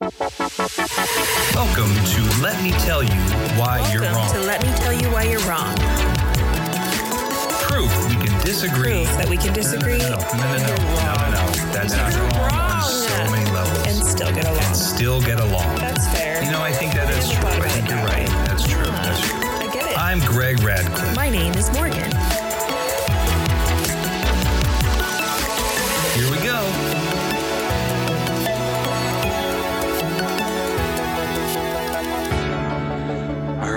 [0.00, 3.10] Welcome to Let Me Tell You
[3.56, 4.28] Why You're Wrong.
[4.32, 5.74] to let me tell you why you're wrong.
[7.62, 9.04] Proof we can disagree.
[9.04, 11.72] Proof that we can disagree No, no, no, no, no, no, no.
[11.72, 12.70] That's not wrong, wrong.
[12.72, 13.86] on so many levels.
[13.86, 14.64] and still get along.
[14.64, 15.76] And still get along.
[15.76, 16.42] That's fair.
[16.42, 17.46] You know, I think that is true.
[17.48, 18.28] I think you're right.
[18.46, 18.82] That's true.
[18.84, 19.38] That's true.
[19.40, 19.96] I get it.
[19.98, 21.14] I'm Greg Radcliffe.
[21.16, 22.10] My name is Morgan.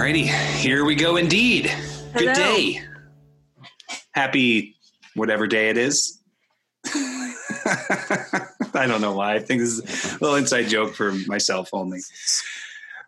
[0.08, 1.70] Alrighty, here we go indeed.
[2.14, 2.82] Good day.
[4.12, 4.78] Happy
[5.16, 6.22] whatever day it is.
[6.86, 9.36] I don't know why.
[9.36, 12.00] I think this is a little inside joke for myself only.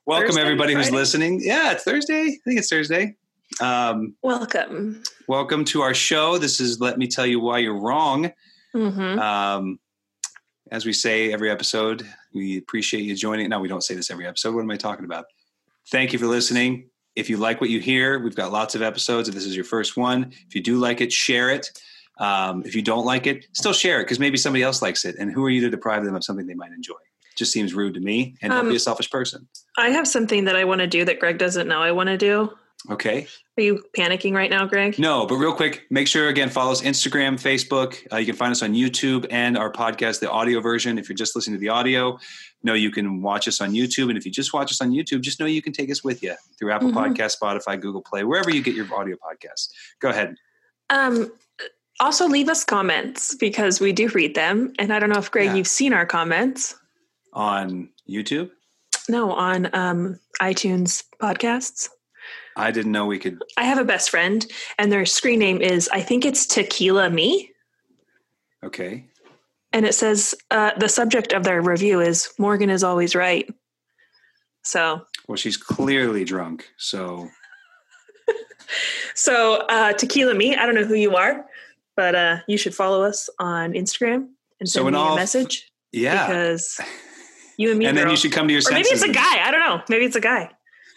[0.05, 0.97] Welcome Thursday, everybody who's Friday?
[0.97, 1.33] listening.
[1.35, 1.49] listening.
[1.49, 2.21] Yeah, it's Thursday.
[2.21, 3.15] I think it's Thursday.
[3.61, 5.01] Um, Welcome.
[5.29, 6.37] welcome to our show.
[6.37, 8.29] This is Let Me Tell You Why You're Wrong.
[8.75, 9.19] Mm-hmm.
[9.19, 9.79] Um,
[10.69, 13.47] as we say every episode, we appreciate you joining.
[13.47, 14.53] No, we don't say this every episode.
[14.53, 15.23] What am I talking about?
[15.91, 16.88] Thank you for listening.
[17.15, 19.27] If you like what you hear, we've got lots of episodes.
[19.27, 21.69] If this is your first one, if you do like it, share it.
[22.19, 25.15] Um, if you don't like it, still share it because maybe somebody else likes it.
[25.17, 26.95] And who are you to deprive them of something they might enjoy?
[27.37, 28.35] Just seems rude to me.
[28.41, 29.47] And don't Um, be a selfish person.
[29.77, 32.17] I have something that I want to do that Greg doesn't know I want to
[32.17, 32.51] do.
[32.91, 33.27] Okay.
[33.57, 34.97] Are you panicking right now, Greg?
[34.99, 37.97] No, but real quick, make sure again follow us Instagram, Facebook.
[38.11, 40.97] Uh, you can find us on YouTube and our podcast, the audio version.
[40.97, 42.17] If you're just listening to the audio,
[42.63, 44.09] know you can watch us on YouTube.
[44.09, 46.21] And if you just watch us on YouTube, just know you can take us with
[46.21, 47.15] you through Apple Mhm.
[47.15, 49.69] Podcasts, Spotify, Google Play, wherever you get your audio podcasts.
[49.99, 50.35] Go ahead.
[50.89, 51.31] Um,
[51.99, 54.73] also, leave us comments because we do read them.
[54.79, 55.55] And I don't know if Greg, Yeah.
[55.55, 56.75] you've seen our comments.
[57.33, 58.49] On YouTube,
[59.07, 61.89] No, on um, iTunes podcasts.
[62.55, 63.41] I didn't know we could.
[63.57, 64.45] I have a best friend,
[64.77, 67.51] and their screen name is I think it's Tequila Me,
[68.63, 69.08] Okay.
[69.73, 73.49] And it says uh, the subject of their review is Morgan is always right.
[74.63, 76.69] So, Well, she's clearly drunk.
[76.77, 77.29] So,
[79.15, 80.55] so uh, Tequila Me.
[80.55, 81.45] I don't know who you are,
[81.95, 84.29] but uh, you should follow us on Instagram
[84.59, 86.27] and So send in me a message yeah.
[86.27, 86.79] because
[87.57, 89.47] you and me, and then you should come to your or maybe it's a guy.
[89.47, 89.81] I don't know.
[89.89, 90.51] Maybe it's a guy.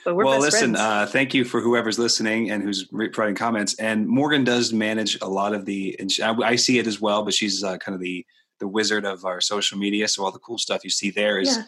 [0.05, 3.75] But we're well, listen, uh, thank you for whoever's listening and who's providing comments.
[3.79, 7.01] And Morgan does manage a lot of the, and she, I, I see it as
[7.01, 8.27] well, but she's uh, kind of the
[8.63, 10.07] the wizard of our social media.
[10.07, 11.59] So all the cool stuff you see there is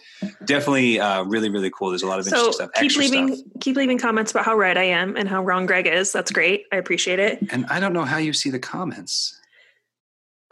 [0.44, 1.90] definitely uh, really, really cool.
[1.90, 2.70] There's a lot of so interesting stuff.
[2.80, 3.46] keep leaving stuff.
[3.60, 6.12] keep leaving comments about how right I am and how wrong Greg is.
[6.12, 6.66] That's great.
[6.70, 7.40] I appreciate it.
[7.50, 9.40] And I don't know how you see the comments.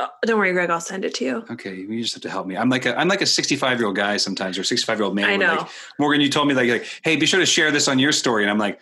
[0.00, 0.69] Uh, don't worry, Greg.
[0.69, 1.44] I'll send it to you.
[1.48, 2.56] Okay, you just have to help me.
[2.56, 5.14] I'm like a I'm like a 65 year old guy sometimes, or 65 year old
[5.14, 5.31] man.
[5.31, 5.54] I know.
[5.58, 5.69] Like,
[6.00, 8.42] Morgan, you told me like, like, hey, be sure to share this on your story,
[8.42, 8.81] and I'm like,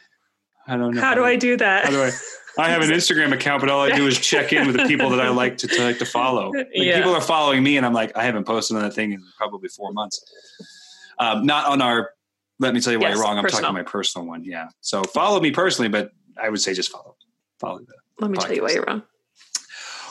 [0.67, 1.01] I don't know.
[1.03, 1.85] How do I do that?
[1.85, 2.11] How do I?
[2.59, 5.11] I have an Instagram account, but all I do is check in with the people
[5.11, 6.51] that I like to, to like to follow.
[6.53, 6.99] Like, Yeah.
[6.99, 9.69] People are following me, and I'm like, I haven't posted on that thing in probably
[9.69, 10.23] four months.
[11.19, 12.11] Um, not on our.
[12.59, 13.39] Let me tell you why Yes, you're wrong.
[13.39, 13.63] I'm personal.
[13.63, 14.45] talking my personal one.
[14.45, 14.69] Yeah.
[14.81, 17.17] So follow me personally, but I would say just follow.
[17.59, 17.95] Follow the.
[18.21, 19.03] Let me tell you why you're wrong.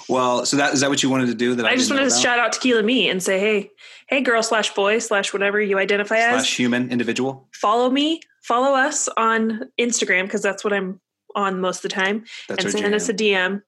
[0.07, 1.53] Well, so that is that what you wanted to do?
[1.55, 3.69] That I, I just wanted to shout out Tequila Me and say, hey,
[4.07, 6.47] hey, girl slash boy slash whatever you identify as.
[6.49, 7.47] human individual.
[7.53, 10.99] follow me, follow us on Instagram because that's what I'm
[11.35, 13.61] on most of the time, That's and send us a DM.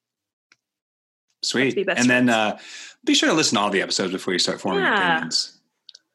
[1.43, 1.75] Sweet.
[1.75, 2.59] be and then uh,
[3.03, 4.93] be sure to listen to all the episodes before you start forming Yeah.
[5.17, 5.57] opinions.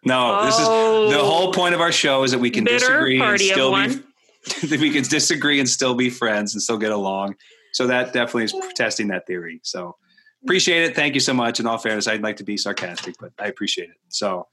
[0.05, 1.11] No, this is Oh.
[1.11, 4.03] the whole point of our show is that we can disagree and still be
[4.69, 7.35] that we can disagree and still be friends and still get along.
[7.73, 9.59] So that definitely is testing that theory.
[9.65, 9.97] So
[10.45, 10.95] appreciate it.
[10.95, 11.59] Thank you so much.
[11.59, 13.97] In all fairness, I'd like to be sarcastic, but I appreciate it.
[14.09, 14.47] So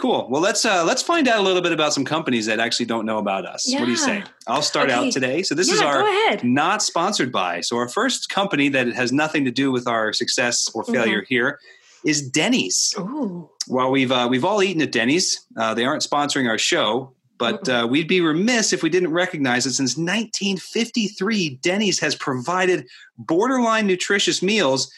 [0.00, 0.26] cool.
[0.30, 3.04] Well, let's uh, let's find out a little bit about some companies that actually don't
[3.06, 3.70] know about us.
[3.72, 4.22] What do you say?
[4.46, 4.98] I'll start Okay.
[5.08, 5.42] out today.
[5.42, 7.60] So this yeah, is our not sponsored by.
[7.60, 10.92] So our first company that has nothing to do with our success or Mm-hmm.
[10.94, 11.60] failure here
[12.04, 12.94] is Denny's.
[12.98, 13.50] Ooh.
[13.66, 17.68] While we've uh, we've all eaten at Denny's, uh, they aren't sponsoring our show, but
[17.68, 22.86] uh, we'd be remiss if we didn't recognize that since 1953, Denny's has provided
[23.18, 24.90] borderline nutritious meals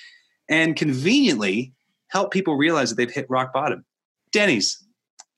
[0.48, 1.72] and conveniently
[2.08, 3.84] help people realize that they've hit rock bottom.
[4.32, 4.81] Denny's,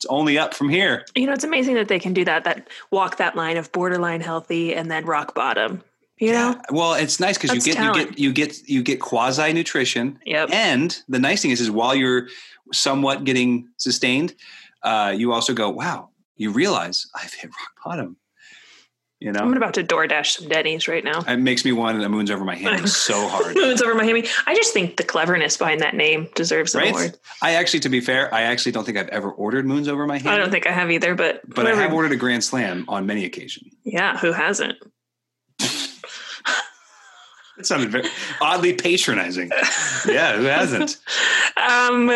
[0.04, 1.06] it's only up from here.
[1.14, 2.44] You know, it's amazing that they can do that.
[2.44, 5.82] That walk that line of borderline healthy and then rock bottom.
[6.18, 6.60] You know.
[6.70, 10.50] Well, it's nice because you get you get you get you get quasi nutrition Yep.
[10.52, 12.28] And the nice thing is, is while you're
[12.72, 14.34] somewhat getting sustained,
[14.82, 18.16] uh, you also go, wow, you realize I've hit rock bottom.
[19.20, 21.20] You know, I'm about to DoorDash some Denny's right now.
[21.26, 23.54] it makes me want the Moons Over My Hammy so hard.
[23.54, 24.24] Moons over Miami.
[24.46, 26.90] I just think the cleverness behind that name deserves an Right?
[26.90, 27.16] award.
[27.40, 30.18] I actually, to be fair, I actually don't think I've ever ordered Moons Over My
[30.18, 30.30] Hammy.
[30.34, 33.06] I don't think I have either, but but I have ordered a grand slam on
[33.06, 33.72] many occasions.
[33.84, 34.76] Yeah, who hasn't?
[37.56, 38.08] It sounded very
[38.40, 39.48] oddly patronizing.
[40.08, 40.96] yeah, who hasn't?
[41.56, 42.10] Um,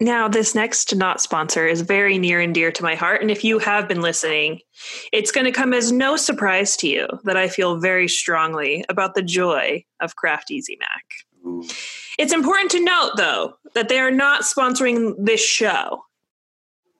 [0.00, 3.22] Now, this next not sponsor is very near and dear to my heart.
[3.22, 4.60] And if you have been listening,
[5.12, 9.14] it's going to come as no surprise to you that I feel very strongly about
[9.14, 11.04] the joy of Kraft Easy Mac.
[11.46, 11.64] Ooh.
[12.18, 16.02] It's important to note, though, that they are not sponsoring this show.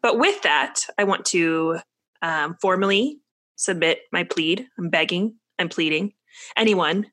[0.00, 1.78] But with that, I want to
[2.22, 3.18] um, formally
[3.56, 4.66] submit my plead.
[4.78, 6.12] I'm begging, I'm pleading.
[6.56, 7.06] Anyone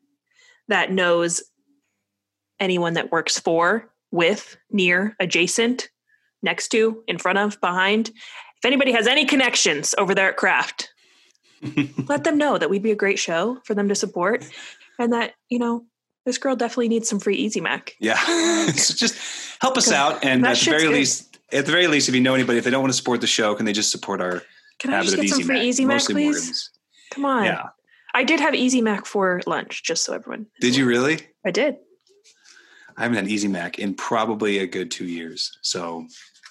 [0.68, 1.44] that knows
[2.60, 5.90] anyone that works for, with, near, adjacent,
[6.44, 10.94] next to, in front of, behind, if anybody has any connections over there at Kraft,
[12.08, 14.44] let them know that we'd be a great show for them to support
[15.00, 15.86] and that, you know,
[16.26, 17.96] this girl definitely needs some free Easy Mac.
[18.00, 18.16] Yeah.
[18.76, 19.18] so just
[19.60, 20.24] help us out.
[20.24, 20.94] And at the very good.
[20.94, 23.22] least, at the very least, if you know anybody, if they don't want to support
[23.22, 24.44] the show, can they just support our
[24.80, 25.66] Can I habit just of get Easy some free Mac?
[25.66, 26.36] Easy Mac, please?
[26.36, 26.70] Morgan's.
[27.12, 27.46] Come on.
[27.46, 27.64] Yeah.
[28.14, 30.48] I did have Easy Mac for lunch, just so everyone.
[30.60, 31.20] Did you really?
[31.46, 31.78] I did.
[33.02, 35.58] I haven't had Easy Mac in probably a good two years.
[35.64, 36.06] So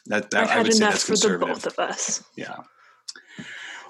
[0.07, 1.55] that, that I would say that's for the conservative.
[1.55, 2.25] both of us.
[2.37, 2.57] Yeah.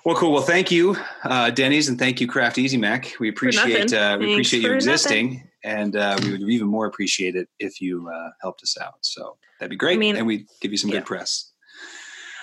[0.05, 0.33] Well, cool.
[0.33, 3.15] Well, thank you, uh, Denny's, and thank you, Kraft Easy Mac.
[3.19, 3.99] We appreciate nothing.
[3.99, 7.81] uh, we Thanks appreciate you existing, and uh, we would even more appreciate it if
[7.81, 8.97] you uh, helped us out.
[9.01, 10.97] So that'd be great, I mean, and we give you some yeah.
[10.97, 11.53] good press.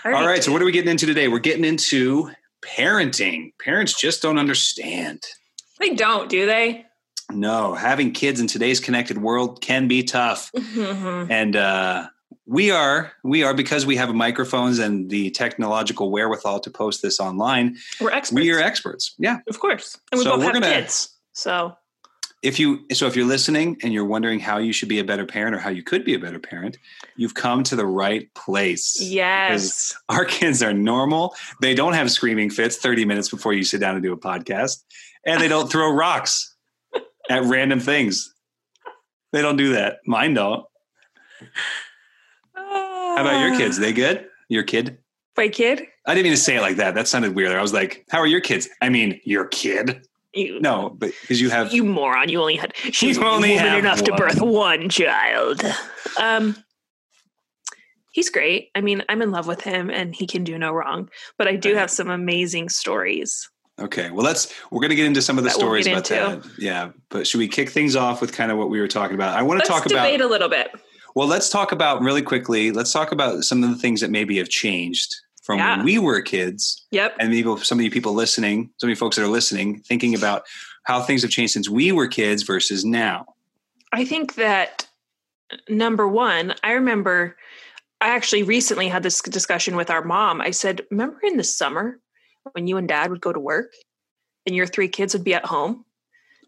[0.03, 0.43] All All right.
[0.43, 1.27] So what are we getting into today?
[1.27, 2.31] We're getting into
[2.63, 3.51] parenting.
[3.59, 5.21] Parents just don't understand.
[5.79, 6.86] They don't, do they?
[7.31, 10.51] No, having kids in today's connected world can be tough.
[10.53, 11.29] Mhm.
[11.29, 12.07] and uh,
[12.45, 17.19] we are we are because we have microphones and the technological wherewithal to post this
[17.19, 18.31] online We're experts.
[18.41, 19.97] we are experts yeah of course.
[20.11, 21.09] And we So both we're have gonna- kids.
[21.33, 21.75] So
[22.43, 25.25] if you so if you're listening and you're wondering how you should be a better
[25.25, 26.77] parent or how you could be a better parent
[27.17, 29.49] you've come to the right place yes.
[29.49, 33.81] Because our kids are normal they don't have screaming fits 30 minutes before you sit
[33.81, 34.83] down and do a podcast
[35.25, 36.53] and they don't throw rocks
[37.29, 38.33] at random things
[39.33, 40.65] they don't do that mine don't
[42.55, 44.97] how about your kids they good your kid
[45.37, 45.85] My kid?
[46.07, 46.95] I didn't mean to say it like that.
[46.95, 47.51] That sounded weird.
[47.51, 50.07] I was like, "How are your kids?" I mean, your kid.
[50.33, 52.29] You, No, but because you have You moron.
[52.29, 55.61] You only had she's only woman enough to birth one child.
[56.19, 56.55] Um
[58.13, 58.69] he's great.
[58.73, 61.09] I mean, I'm in love with him and he can do no wrong.
[61.37, 63.49] But I do have some amazing stories.
[63.79, 64.09] Okay.
[64.11, 66.47] Well, let's we're going to get into some of the That we'll stories about into.
[66.47, 66.59] that.
[66.59, 69.37] Yeah, but should we kick things off with kind of what we were talking about?
[69.37, 70.27] I want to talk debate about.
[70.27, 70.71] a little bit.
[71.15, 72.71] Well, let's talk about really quickly.
[72.71, 75.77] Let's talk about some of the things that maybe have changed from Yeah.
[75.77, 77.15] when we were kids, Yep.
[77.19, 80.13] and maybe some of you people listening, some of you folks that are listening, thinking
[80.13, 80.43] about
[80.83, 83.25] how things have changed since we were kids versus now.
[83.93, 84.85] I think that
[85.69, 87.37] number one, I remember
[88.01, 90.39] I actually recently had this discussion with our mom.
[90.41, 91.99] I said, Remember in the summer
[92.53, 93.73] when you and dad would go to work
[94.45, 95.85] and your three kids would be at home?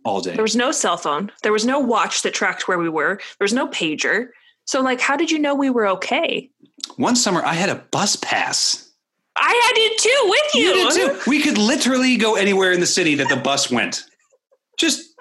[0.06, 0.34] All day.
[0.34, 3.46] There was no cell phone, there was no watch that tracked where we were, there
[3.46, 4.30] was no pager.
[4.66, 6.50] So, like, how did you know we were okay?
[6.98, 8.90] One summer, I had a bus pass.
[9.36, 10.62] I had it too with you.
[10.62, 11.30] You did too.
[11.30, 14.04] We could literally go anywhere in the city that the bus went.
[14.78, 15.14] Just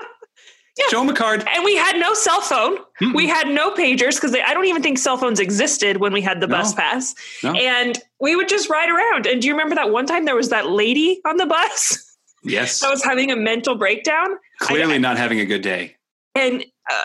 [0.79, 0.85] Yeah.
[0.91, 1.45] show them a card.
[1.55, 2.79] And we had no cell phone.
[3.01, 3.15] Mm-mm.
[3.15, 6.41] We had no pagers because I don't even think cell phones existed when we had
[6.41, 7.15] the bus pass.
[7.43, 7.53] No.
[7.55, 9.27] And we would just ride around.
[9.27, 12.79] And do you remember that one time there was that lady on the bus Yes.
[12.83, 14.29] that was having a mental breakdown?
[14.61, 15.97] Clearly not having a good day.
[16.37, 17.03] And uh,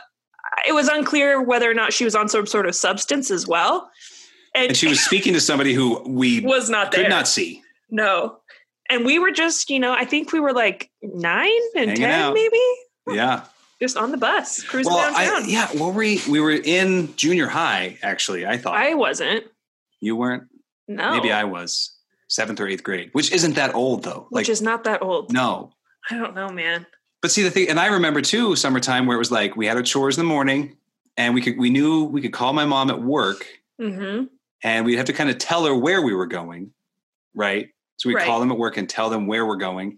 [0.68, 3.90] it was unclear whether or not she was on some sort of substance as well.
[4.56, 7.04] And, And she was speaking to somebody who we was not there.
[7.06, 7.64] could not see.
[7.90, 8.38] No.
[8.90, 12.10] And we were just, you know, I think we were like nine and Hanging 10
[12.12, 12.34] out.
[12.36, 12.60] maybe,
[13.08, 13.46] Yeah.
[13.82, 15.50] Just on the bus, cruising Well, I, downtown.
[15.50, 15.68] yeah.
[15.76, 17.98] Well, we we were in junior high.
[18.04, 19.46] Actually, I thought I wasn't.
[20.00, 20.44] you weren't.
[20.88, 21.12] No.
[21.12, 21.96] Maybe I was
[22.28, 24.28] seventh or eighth grade, which isn't that old though.
[24.30, 25.32] Which is not that old.
[25.34, 25.72] no.
[26.12, 26.86] I don't know, man.
[27.22, 29.78] But see the thing, and I remember too summertime where it was like we had
[29.78, 30.76] our chores in the morning,
[31.16, 33.46] and we could we knew we could call my mom at work,
[33.82, 34.26] Mm-hmm.
[34.64, 36.72] and we'd have to kind of tell her where we were going,
[37.34, 37.70] right?
[37.98, 38.26] So we Right.
[38.26, 39.98] call them at work and tell them where we're going.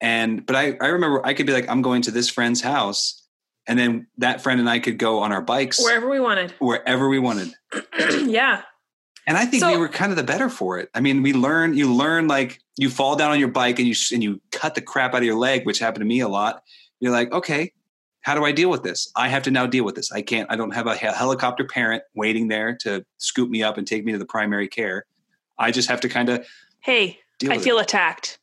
[0.00, 3.26] And but I, I remember I could be like, I'm going to this friend's house,
[3.66, 6.52] and then that friend and I could go on our bikes Wherever we wanted.
[6.58, 7.52] wherever we wanted.
[8.26, 8.62] yeah.
[9.26, 10.88] And I think we were kind of the better for it.
[10.94, 13.94] I mean, we learn you learn like you fall down on your bike and you
[14.12, 16.62] and you cut the crap out of your leg, which happened to me a lot.
[17.00, 17.72] You're like, okay,
[18.22, 19.12] how do I deal with this?
[19.16, 20.10] I have to now deal with this.
[20.12, 20.50] I can't.
[20.50, 24.12] I don't have a helicopter parent waiting there to scoop me up and take me
[24.12, 25.04] to the primary care.
[25.58, 26.46] I just have to kind of
[26.80, 27.82] Hey, I feel it.
[27.82, 28.38] attacked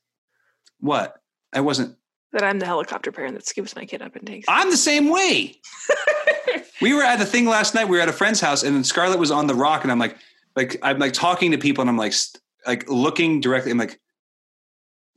[0.79, 1.15] What?
[1.55, 1.95] I wasn't.
[2.33, 4.45] that I'm the helicopter parent that scoops my kid up and takes.
[4.49, 5.55] I'm the same way.
[6.81, 7.87] we were at the thing last night.
[7.87, 9.99] We were at a friend's house, and then Scarlett was on the rock, and I'm
[9.99, 10.17] like,
[10.55, 12.13] like I'm like talking to people, and I'm like,
[12.67, 13.71] like looking directly.
[13.71, 13.99] I'm like,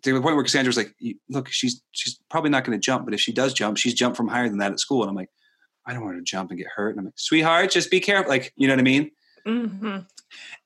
[0.02, 0.94] to the point where Cassandra was like,
[1.28, 4.16] "Look, she's she's probably not going to jump, but if she does jump, she's jumped
[4.16, 5.30] from higher than that at school." And I'm like,
[5.86, 7.98] "I don't want her to jump and get hurt." And I'm like, "Sweetheart, just be
[8.00, 9.10] careful." Like, you know what I mean?
[9.44, 9.98] hmm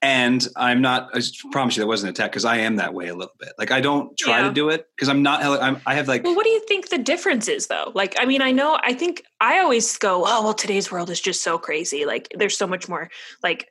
[0.01, 1.09] And I'm not.
[1.13, 3.33] I just promise you that wasn't an attack because I am that way a little
[3.39, 3.53] bit.
[3.57, 4.47] Like I don't try Yeah.
[4.49, 5.41] to do it because I'm not.
[5.43, 7.91] I'm, I have like Well, what do you think the difference is, though?
[7.95, 11.21] Like, I mean, I know, I think I always go, oh, well, today's world is
[11.21, 12.05] just so crazy.
[12.05, 13.09] Like, there's so much more,
[13.41, 13.69] like,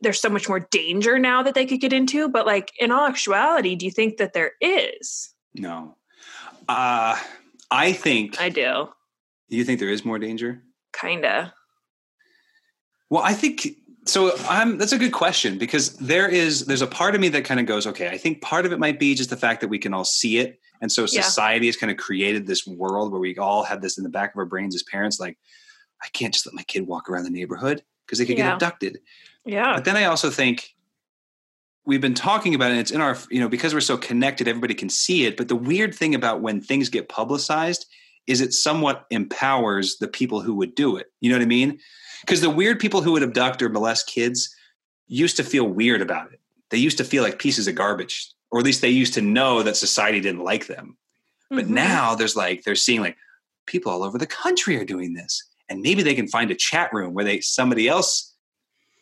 [0.00, 2.28] there's so much more danger now that they could get into.
[2.28, 5.32] But, like, in all actuality, do you think that there is?
[5.54, 5.96] no.
[6.68, 7.18] Uh,
[7.70, 8.40] I think.
[8.40, 8.88] I do.
[9.50, 10.62] do, you think there is more danger?
[10.92, 11.48] kind of.
[13.10, 13.66] Well, I think
[14.06, 14.36] so.
[14.48, 14.78] I'm.
[14.78, 16.66] That's a good question because there is.
[16.66, 18.08] There's a part of me that kind of goes, okay.
[18.08, 20.38] I think part of it might be just the fact that we can all see
[20.38, 21.22] it, and so Yeah.
[21.22, 24.34] society has kind of created this world where we all have this in the back
[24.34, 25.18] of our brains as parents.
[25.18, 25.38] Like,
[26.02, 28.46] I can't just let my kid walk around the neighborhood because they could Yeah.
[28.46, 28.98] get abducted.
[29.44, 29.74] Yeah.
[29.74, 30.74] But then I also think
[31.86, 32.72] we've been talking about it.
[32.72, 35.36] And it's in our, you know, because we're so connected, everybody can see it.
[35.36, 37.86] But the weird thing about when things get publicized
[38.26, 41.12] is it somewhat empowers the people who would do it.
[41.20, 41.78] You know what I mean?
[42.24, 44.54] Because the weird people who would abduct or molest kids
[45.06, 46.40] used to feel weird about it.
[46.70, 49.62] They used to feel like pieces of garbage, or at least they used to know
[49.62, 50.96] that society didn't like them.
[51.50, 51.70] But Mhm.
[51.70, 53.16] now there's like they're seeing like
[53.66, 56.92] people all over the country are doing this, and maybe they can find a chat
[56.92, 58.34] room where they somebody else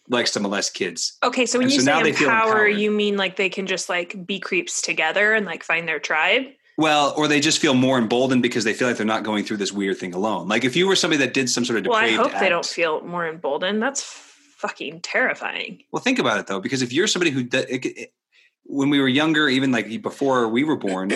[0.08, 1.16] likes to molest kids.
[1.22, 3.88] Okay, so when And you so now say empower, you mean like they can just
[3.88, 6.46] like be creeps together and like find their tribe?
[6.78, 9.58] Well, or they just feel more emboldened because they feel like they're not going through
[9.58, 10.48] this weird thing alone.
[10.48, 12.64] Like if you were somebody that did some sort of Well, I hope they don't
[12.64, 13.82] feel more emboldened.
[13.82, 15.82] That's fucking terrifying.
[15.92, 18.12] Well, think about it though, because if you're somebody who, it, it,
[18.64, 21.12] when we were younger, even like before we were born,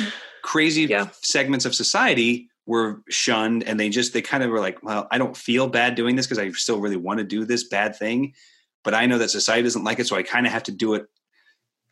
[0.42, 1.08] crazy Yeah.
[1.22, 5.18] segments of society were shunned, and they just they kind of were like, well, I
[5.18, 8.34] don't feel bad doing this because I still really want to do this bad thing,
[8.82, 10.94] but I know that society doesn't like it, so I kind of have to do
[10.94, 11.06] it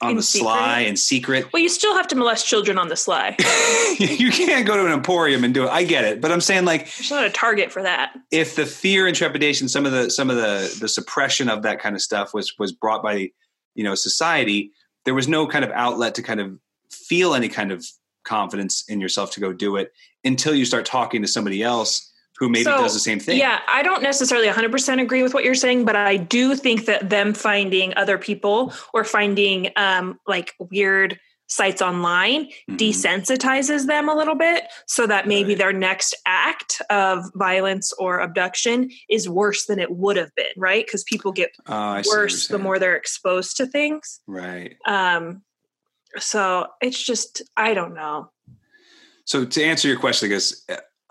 [0.01, 1.53] on In the sly and secret.
[1.53, 3.37] Well, you still have to molest children on the sly.
[3.99, 5.71] you can't go to an emporium and do it.
[5.71, 8.15] I get it, but I'm saying like There's not a target for that.
[8.31, 11.81] if the fear and trepidation, some of the some of the the suppression of that
[11.81, 13.31] kind of stuff was was brought by
[13.75, 14.73] you know society,
[15.05, 16.59] there was no kind of outlet to kind of
[16.91, 17.87] feel any kind of
[18.25, 19.93] confidence in yourself to go do it
[20.25, 23.39] until you start talking to somebody else who maybe So, does the same thing.
[23.39, 27.11] Yeah, I don't necessarily 100% agree with what you're saying, but I do think that
[27.11, 32.79] them finding other people or finding um, like weird sites online Mhm.
[32.79, 35.59] desensitizes them a little bit so that maybe Right.
[35.59, 40.85] their next act of violence or abduction is worse than it would have been, right?
[40.85, 44.21] Because people get Oh, I see what you're worse the more they're exposed to things.
[44.27, 44.77] right.
[44.87, 45.43] Um,
[46.19, 48.31] so it's just, I don't know.
[49.25, 50.65] So to answer your question, I guess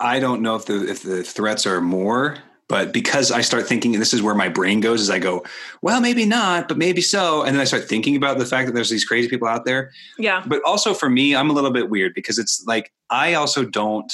[0.04, 2.36] I don't know if the if the threats are more,
[2.68, 5.44] but because I start thinking, and this is where my brain goes, is I go,
[5.80, 8.74] well, maybe not, but maybe so, and then I start thinking about the fact that
[8.74, 9.92] there's these crazy people out there.
[10.18, 10.42] Yeah.
[10.46, 14.12] But also for me, I'm a little bit weird because it's like I also don't.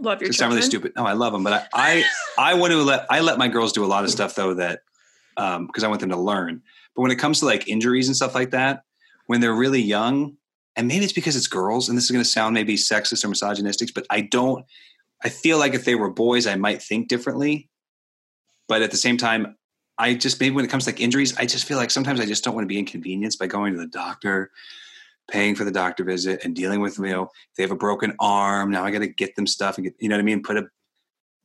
[0.00, 0.92] Love your It sound really stupid.
[0.96, 2.04] No, I love them, but I I,
[2.52, 4.80] I want to let I let my girls do a lot of stuff though that
[5.36, 6.60] um because I want them to learn.
[6.96, 8.82] But when it comes to like injuries and stuff like that,
[9.26, 10.36] when they're really young,
[10.76, 13.28] and maybe it's because it's girls, and this is going to sound maybe sexist or
[13.28, 14.64] misogynistic, but I don't.
[15.22, 17.68] I feel like if they were boys, I might think differently.
[18.68, 19.56] But at the same time,
[19.98, 22.26] I just maybe when it comes to like injuries, I just feel like sometimes I
[22.26, 24.50] just don't want to be inconvenienced by going to the doctor,
[25.30, 28.14] paying for the doctor visit, and dealing with you know if they have a broken
[28.18, 28.70] arm.
[28.70, 30.42] Now I got to get them stuff and get you know what I mean.
[30.42, 30.68] Put a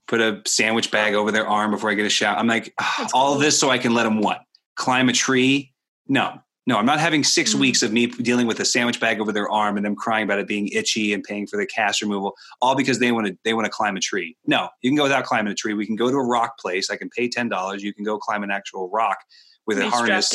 [0.07, 2.37] put a sandwich bag over their arm before I get a shower.
[2.37, 3.41] I'm like ah, all cool.
[3.41, 4.41] this so I can let them what
[4.75, 5.73] climb a tree.
[6.07, 7.59] No, no, I'm not having 6 Mhm.
[7.59, 10.39] weeks of me dealing with a sandwich bag over their arm and them crying about
[10.39, 13.53] it being itchy and paying for the cast removal, all because they want to they
[13.53, 14.35] want to climb a tree.
[14.45, 15.73] No, you can go without climbing a tree.
[15.73, 16.89] We can go to a rock place.
[16.89, 17.81] I can pay ten dollars.
[17.83, 19.17] You can go climb an actual rock
[19.65, 20.33] with a harness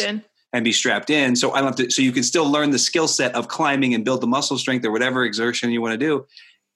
[0.53, 1.35] and be strapped in.
[1.37, 1.91] So I don't have to.
[1.91, 4.85] So you can still learn the skill set of climbing and build the muscle strength
[4.85, 6.27] or whatever exertion you want to do,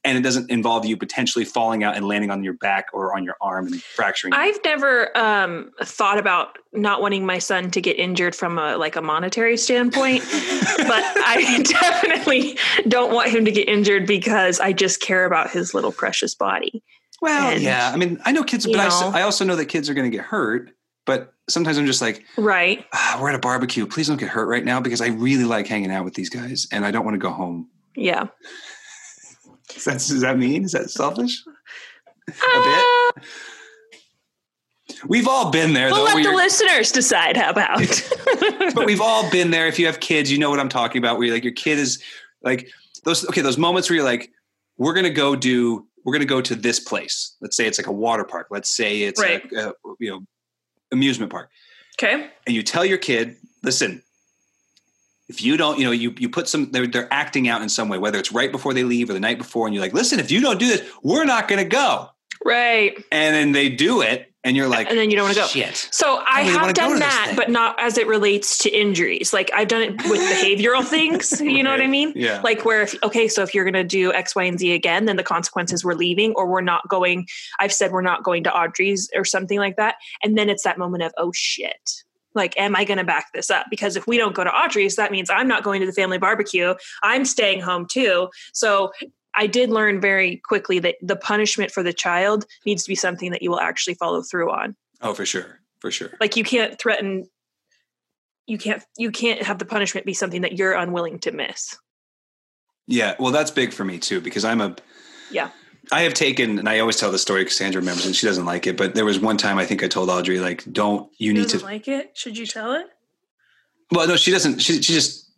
[0.08, 3.24] and it doesn't involve you potentially falling out and landing on your back or on
[3.24, 4.32] your arm and fracturing.
[4.32, 8.96] I've never um, thought about not wanting my son to get injured from a like
[8.96, 15.00] a monetary standpoint, but I definitely don't want him to get injured because I just
[15.00, 16.82] care about his little precious body.
[17.20, 17.90] well, and, yeah.
[17.92, 19.10] I mean, I know kids, but I, know.
[19.14, 20.70] I also know that kids are going to get hurt.
[21.04, 22.84] But sometimes I'm just like, Right.
[22.92, 23.86] ah, we're at a barbecue.
[23.86, 26.68] Please don't get hurt right now because I really like hanging out with these guys
[26.70, 27.70] and I don't want to go home.
[27.96, 28.26] Yeah.
[29.76, 30.64] Is that, does that mean?
[30.64, 31.42] Is that selfish?
[32.28, 33.20] A Uh,
[35.06, 36.14] We've all been there, we'll though.
[36.14, 37.36] let the listeners decide.
[37.36, 37.78] How about?
[38.74, 39.66] but we've all been there.
[39.68, 41.18] If you have kids, you know what I'm talking about.
[41.18, 42.02] Where you're like your kid is
[42.42, 42.68] like
[43.04, 43.24] those.
[43.28, 44.30] Okay, those moments where you're like,
[44.76, 45.86] we're gonna go do.
[46.04, 47.36] We're gonna go to this place.
[47.40, 48.48] Let's say it's like a water park.
[48.50, 49.44] Let's say it's Right.
[49.52, 50.20] a you know
[50.90, 51.50] amusement park,
[52.02, 52.30] okay.
[52.46, 54.02] and you tell your kid, listen.
[55.28, 57.88] If you don't, you know, you you put some, they're, they're acting out in some
[57.88, 60.18] way, whether it's right before they leave or the night before, and you're like, listen,
[60.18, 62.08] if you don't do this, we're not going to go.
[62.44, 62.96] Right.
[63.12, 65.46] And then they do it, and you're like, And then you don't wanna go.
[65.46, 65.88] Shit.
[65.90, 69.32] So I really have done that, but not as it relates to injuries.
[69.32, 71.40] Like I've done it with behavioral things.
[71.40, 72.12] You know what I mean?
[72.14, 72.40] Yeah.
[72.42, 75.06] Like where, if, okay, so if you're going to do X, Y, and Z again,
[75.06, 77.26] then the consequences we're leaving or we're not going.
[77.58, 79.96] I've said we're not going to Audrey's or something like that.
[80.22, 82.04] And then it's that moment of, oh shit.
[82.38, 83.66] Like, am I going to back this up?
[83.68, 86.16] Because if we don't go to Audrey's, that means I'm not going to the family
[86.16, 86.74] barbecue.
[87.02, 88.28] I'm staying home too.
[88.54, 88.92] So
[89.34, 93.30] I did learn very quickly that the punishment for the child needs to be something
[93.32, 95.60] that you will actually follow through on Oh, for sure.
[95.80, 96.10] For sure.
[96.20, 97.28] like you can't threaten
[98.46, 101.76] you can't you can't have the punishment be something that you're unwilling to miss
[102.88, 103.14] Yeah.
[103.18, 104.74] Well, that's big for me too, because I'm a,
[105.30, 105.50] yeah
[105.92, 108.44] I have taken, and I always tell the story because Sandra remembers and she doesn't
[108.44, 111.32] like it, but there was one time I think I told Audrey, like, don't, you
[111.32, 112.86] need to, like it should you tell it
[113.90, 115.30] well, no, she doesn't, she, she just,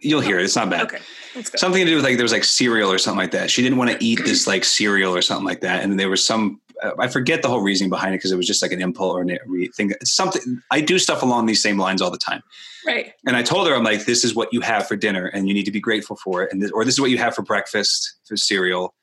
[0.00, 0.44] you'll hear it.
[0.44, 0.82] It's not bad.
[0.82, 1.00] okay
[1.34, 3.50] Something to do with like, there was like cereal or something like that.
[3.50, 5.82] She didn't want to eat this like cereal or something like that.
[5.82, 6.60] And there was some,
[6.98, 9.22] I forget the whole reasoning behind it because it was just like an impulse or
[9.22, 9.92] a thing.
[10.04, 12.42] Something, I do stuff along these same lines all the time.
[12.86, 15.48] right And I told her, I'm like, this is what you have for dinner and
[15.48, 16.52] you need to be grateful for it.
[16.52, 18.94] And this, or this is what you have for breakfast for cereal.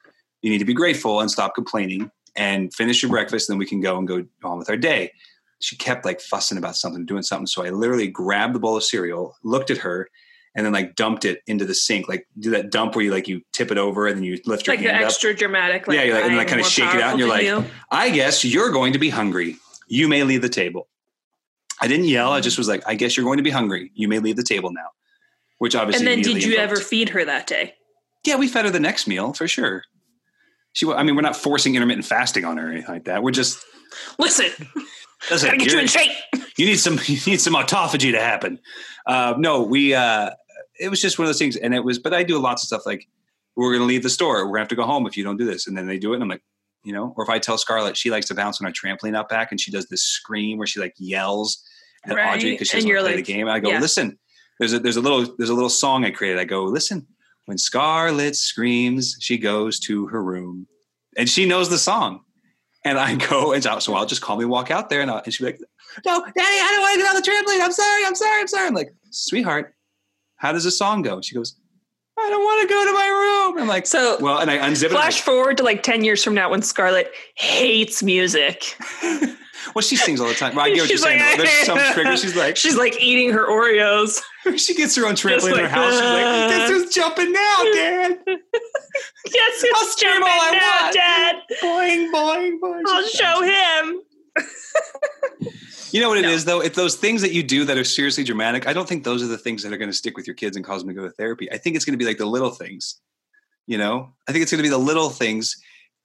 [0.41, 3.49] You need to be grateful and stop complaining and finish your breakfast.
[3.49, 5.11] And then we can go and go on with our day.
[5.59, 7.47] She kept like fussing about something, doing something.
[7.47, 10.07] So I literally grabbed the bowl of cereal, looked at her,
[10.55, 12.07] and then like dumped it into the sink.
[12.07, 14.65] Like do that dump where you like you tip it over and then you lift
[14.67, 15.09] your like the hand up.
[15.09, 17.19] extra dramatic like Yeah, you're like- and then, like, I'm kinda shake it out and
[17.19, 17.65] you're like, you.
[17.91, 19.57] I guess you're going to be hungry.
[19.87, 20.87] You may leave the table.
[21.81, 22.31] I didn't yell.
[22.31, 23.91] I just was like, I guess you're going to be hungry.
[23.95, 24.87] You may leave the table now.
[25.59, 26.05] Which obviously.
[26.05, 27.73] and then did you invoked- ever feed her that day
[28.25, 29.83] Yeah, we fed her the next meal for sure.
[30.79, 33.21] She, I mean, we're not forcing intermittent fasting on her or anything like that.
[33.21, 33.63] We're just
[34.17, 34.49] listen
[35.29, 35.49] listen.
[35.49, 36.11] gotta get you in shape
[36.59, 38.59] you need some you need some autophagy to happen.
[39.07, 40.31] Uh, no, we uh,
[40.79, 41.97] it was just one of those things, and it was.
[41.99, 43.07] But I do lots of stuff like
[43.55, 44.39] we're going to leave the store.
[44.39, 45.97] We're going to have to go home if you don't do this, and then they
[45.97, 46.43] do it, and I'm like,
[46.83, 49.29] you know, or if I tell Scarlett she likes to bounce on our trampoline out
[49.29, 51.63] back, and she does this scream where she like yells
[52.05, 53.47] at Right, Audrey because she doesn't play like, the game.
[53.47, 53.79] I go, yeah.
[53.79, 54.19] listen,
[54.59, 56.39] there's a there's a little there's a little song I created.
[56.39, 57.07] I go, listen,
[57.49, 60.67] when Scarlett screams, she goes to her room,
[61.17, 62.21] and she knows the song.
[62.85, 65.33] And I go, and so, so I'll just calmly walk out there, and, I'll, and
[65.33, 65.61] she'll be like,
[66.05, 67.65] "No, Daddy, I don't want to get on the trampoline.
[67.65, 69.73] I'm sorry, I'm sorry, I'm sorry." I'm like, "Sweetheart,
[70.35, 71.59] how does the song go?" She goes,
[72.19, 74.85] "I don't want to go to my room." I'm like, so "Well," and I unzip
[74.85, 74.91] it.
[74.91, 78.77] Flash forward to like 10 years from now when scarlett hates music
[79.75, 80.55] well, she sings all the time.
[80.55, 81.19] Well, I get what She's you're saying.
[81.19, 81.43] like, though.
[81.43, 82.21] There's some triggers.
[82.21, 84.19] She's like, she's like eating her oreos
[84.57, 85.93] she gets her own trampoline in her house.
[85.93, 90.93] She's like, "Guess who's jumping now, Dad?" yes I'll scream jumping all I now, want.
[90.93, 92.83] dad boing, boing, boing.
[92.87, 94.01] i'll She's show him
[95.91, 96.59] You know what it is, No.
[96.59, 96.61] though?
[96.65, 98.67] It's those things that you do that are seriously dramatic.
[98.67, 100.55] I don't think those are the things that are going to stick with your kids
[100.55, 101.51] and cause them to go to therapy.
[101.51, 102.99] I think it's going to be like the little things.
[103.67, 105.55] You know, I think it's going to be the little things,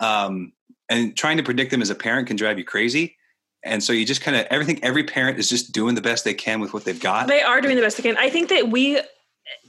[0.01, 0.53] um,
[0.90, 3.17] and trying to predict them as a parent can drive you crazy.
[3.64, 4.79] And so you just kind of everything.
[4.85, 7.29] Every parent is just doing the best they can with what they've got.
[7.29, 8.16] They are doing the best they can.
[8.18, 9.00] I think that we,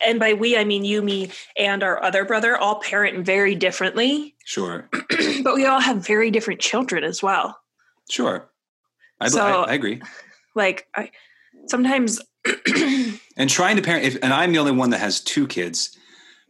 [0.05, 4.35] and by we, I mean you, me, and our other brother, all parent very differently,
[4.45, 4.87] Sure,
[5.43, 7.57] but we all have very different children as well.
[8.09, 8.49] sure.
[9.21, 10.01] I, So- I, I agree.
[10.55, 11.09] Like, I
[11.67, 12.21] sometimes,
[13.37, 15.97] And trying to parent, if, and I'm the only one that has two kids.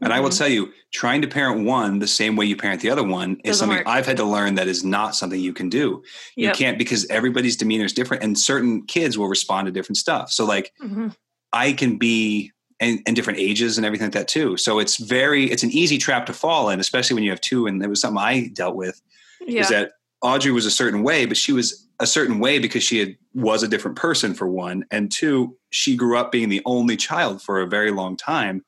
[0.06, 0.38] And I will Mhm.
[0.38, 3.58] tell you, trying to parent one the same way you parent the other one is
[3.58, 3.88] Doesn't something work.
[3.88, 6.04] I've had to learn that is not something you can do.
[6.36, 10.32] You can't because everybody's demeanor is different and certain kids will respond to different stuff.
[10.32, 11.16] So like Mhm.
[11.52, 14.58] I can be and, and different ages and everything like that too.
[14.58, 17.66] So it's very it's an easy trap to fall in, especially when you have two.
[17.66, 19.02] And it was something I dealt with
[19.48, 22.84] yeah, is that Audrey was a certain way, but she was a certain way because
[22.84, 26.62] she had was a different person for one, and two, she grew up being the
[26.66, 28.64] only child for a very long time.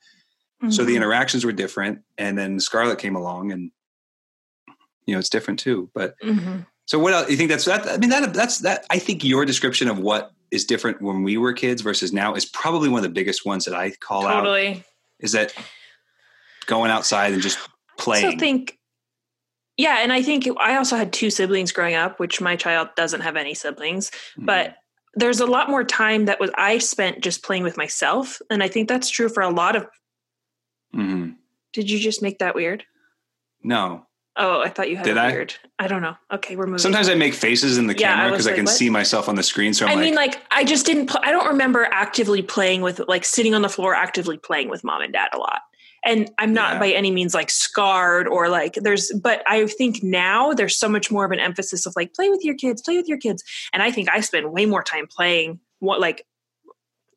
[0.70, 0.98] So the Mhm.
[0.98, 3.72] interactions were different, and then Scarlett came along, and
[5.06, 5.90] you know it's different too.
[5.94, 6.66] But Mhm.
[6.86, 7.30] so what else?
[7.30, 7.88] You think that's that?
[7.88, 8.86] I mean that that's that.
[8.90, 12.46] I think your description of what is different when we were kids versus now is
[12.46, 14.40] probably one of the biggest ones that I call out.
[14.42, 14.84] totally.
[15.20, 15.54] Is that
[16.66, 18.26] going outside and just I playing?
[18.26, 18.78] also think,
[19.78, 23.22] yeah, and I think I also had two siblings growing up, which my child doesn't
[23.22, 24.46] have any siblings, Mhm.
[24.48, 24.78] but
[25.14, 28.68] there's a lot more time that was I spent just playing with myself, and I
[28.68, 29.86] think that's true for a lot of.
[30.96, 31.36] Mhm.
[31.74, 32.84] Did you just make that weird?
[33.64, 34.04] no.
[34.40, 35.32] Oh, I thought you had Did I?
[35.32, 35.56] weird.
[35.80, 36.16] I don't know.
[36.32, 36.78] Okay, we're moving.
[36.78, 38.76] Sometimes I make faces in the Yeah, camera because I, like, can what?
[38.76, 39.74] see myself on the screen.
[39.74, 41.08] So I'm I like, mean, like I just didn't.
[41.08, 44.84] Pl- I don't remember actively playing with, like, sitting on the floor actively playing with
[44.84, 45.62] mom and dad a lot.
[46.06, 46.80] And I'm not Yeah.
[46.82, 51.10] by any means like scarred or like there's, but I think now there's so much
[51.10, 53.44] more of an emphasis of like play with your kids, play with your kids.
[53.74, 56.28] And I think I spend way more time playing what like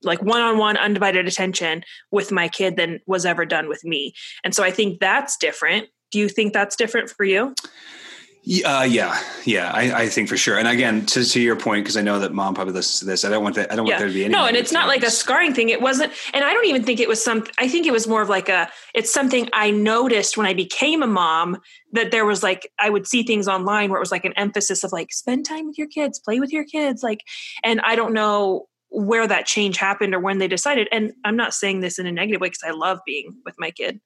[0.03, 4.15] like one-on-one undivided attention with my kid than was ever done with me.
[4.45, 5.89] And so I think that's different.
[6.11, 7.55] Do you think that's different for you?
[8.65, 10.59] Uh, yeah, yeah, I, I think for sure.
[10.59, 13.23] And again, to, to your point, because I know that mom probably listens to this.
[13.23, 13.71] I don't want that.
[13.71, 14.33] I don't want there to be any.
[14.33, 15.69] no, and it's not like a scarring thing.
[15.69, 17.45] It wasn't, and I don't even think it was some.
[17.59, 18.71] I think it was more of like a.
[18.95, 21.59] It's something I noticed when I became a mom
[21.93, 24.85] that there was like I would see things online where it was like an emphasis
[24.85, 27.21] of like spend time with your kids, play with your kids, like.
[27.63, 30.89] And I don't know where that change happened or when they decided.
[30.93, 33.71] And I'm not saying this in a negative way because I love being with my
[33.71, 34.01] kid,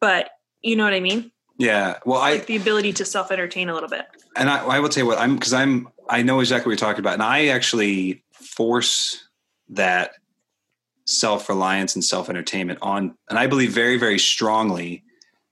[0.00, 0.30] but
[0.62, 1.30] you know what I mean.
[1.58, 1.98] Yeah.
[2.06, 4.06] Well, I the ability to self entertain a little bit.
[4.34, 6.88] And I, I will tell you what I'm because I'm I know exactly what you're
[6.88, 9.28] talking about, and I actually force
[9.68, 10.12] that
[11.04, 15.04] self reliance and self entertainment on, and I believe very very strongly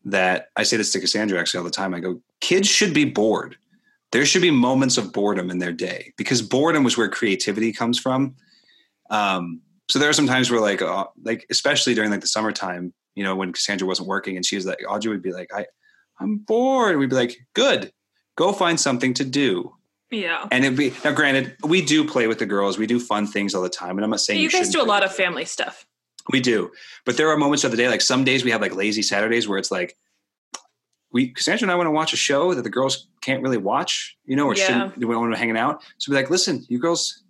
[0.07, 1.93] that I say this to Cassandra actually all the time.
[1.93, 3.59] I go, kids should be bored.
[4.13, 7.99] There should be moments of boredom in their day because boredom was where creativity comes
[7.99, 8.35] from.
[9.11, 12.93] Um, so there are some times where like, uh, like especially during like the summertime,
[13.15, 15.67] you know, when Cassandra wasn't working and she was like, Audrey would be like, I,
[16.21, 16.99] I'm bored.
[16.99, 17.93] We'd be like, good,
[18.37, 19.75] go find something to do.
[20.11, 20.47] Yeah.
[20.51, 22.79] And it'd be now granted, we do play with the girls.
[22.79, 23.97] We do fun things all the time.
[23.99, 25.87] And I'm not saying you, you guys do a lot of family stuff.
[26.31, 26.71] We do.
[27.05, 29.49] But there are moments of the day, like some days we have like lazy Saturdays
[29.49, 29.97] where it's like
[31.13, 34.17] we Cassandra and I want to watch a show that the girls can't really watch,
[34.25, 34.67] you know, or Yeah.
[34.67, 35.83] shouldn't we want to hanging out.
[35.99, 37.23] So we're like, listen, you girls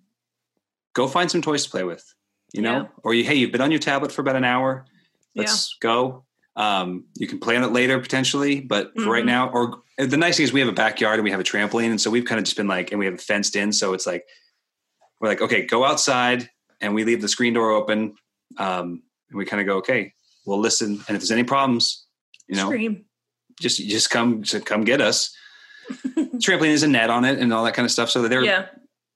[0.98, 2.04] go find some toys to play with,
[2.52, 2.78] you know?
[2.82, 2.86] Yeah.
[3.04, 4.84] Or you hey, you've been on your tablet for about an hour.
[5.36, 6.24] Let's go.
[6.56, 9.26] Um, you can play on it later potentially, but for right Mhm.
[9.26, 11.90] now, or the nice thing is we have a backyard and we have a trampoline,
[11.90, 14.06] and so we've kind of just been like, and we have fenced in, so it's
[14.06, 14.24] like
[15.20, 18.14] we're like, okay, go outside, and we leave the screen door open,
[18.56, 20.12] um, and we kind of go, okay,
[20.46, 22.06] we'll listen, and if there's any problems,
[22.48, 23.04] you know, Scream.
[23.60, 25.30] just just come to come get us.
[26.44, 28.44] trampoline is a net on it and all that kind of stuff, so that they're
[28.44, 28.66] yeah.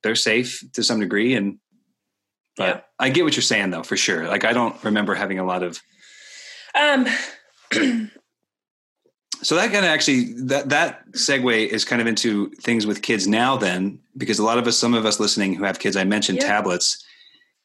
[0.05, 1.59] they're safe to some degree, and
[2.57, 2.81] but Yeah.
[2.99, 4.27] I get what you're saying though for sure.
[4.29, 5.81] Like I don't remember having a lot of
[6.75, 7.07] Um,
[9.43, 13.27] So that kind of actually that that segue is kind of into things with kids
[13.27, 13.57] now.
[13.57, 16.39] Then, because a lot of us, some of us listening who have kids, I mentioned
[16.39, 16.47] Yeah.
[16.47, 17.05] tablets.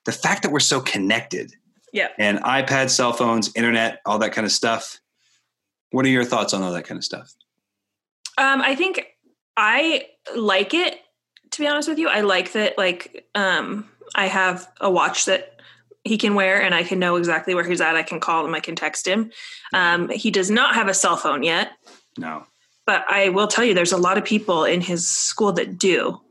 [0.06, 1.52] The fact that we're so connected,
[1.94, 2.08] yeah.
[2.18, 5.00] and iPads, cell phones, internet, all that kind of stuff.
[5.92, 7.32] What are your thoughts on all that kind of stuff?
[8.40, 9.06] Um, I think
[9.56, 11.00] I like it.
[11.52, 12.76] To be honest with you, I like that.
[12.78, 15.60] Like, um, I have a watch that
[16.04, 17.96] he can wear, and I can know exactly where he's at.
[17.96, 18.56] I can call him.
[18.56, 19.32] I can text him.
[19.74, 21.72] Um, he does not have a cell phone yet,
[22.18, 22.46] No,
[22.86, 26.22] but I will tell you, there's a lot of people in his school that do.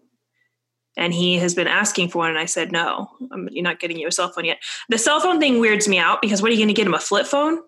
[0.99, 3.99] And he has been asking for one, and I said, "No, I'm you're not getting
[3.99, 4.59] you a cell phone yet."
[4.89, 6.95] The cell phone thing weirds me out because what are you going to get him
[6.95, 7.61] a flip phone?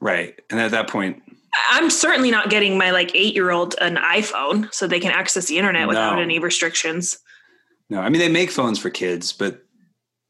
[0.00, 0.38] right.
[0.50, 1.22] And at that point,
[1.70, 5.46] I'm certainly not getting my like eight year old an iPhone so they can access
[5.46, 6.22] the internet without No.
[6.22, 7.18] any restrictions.
[7.90, 8.00] No.
[8.00, 9.62] I mean, they make phones for kids, but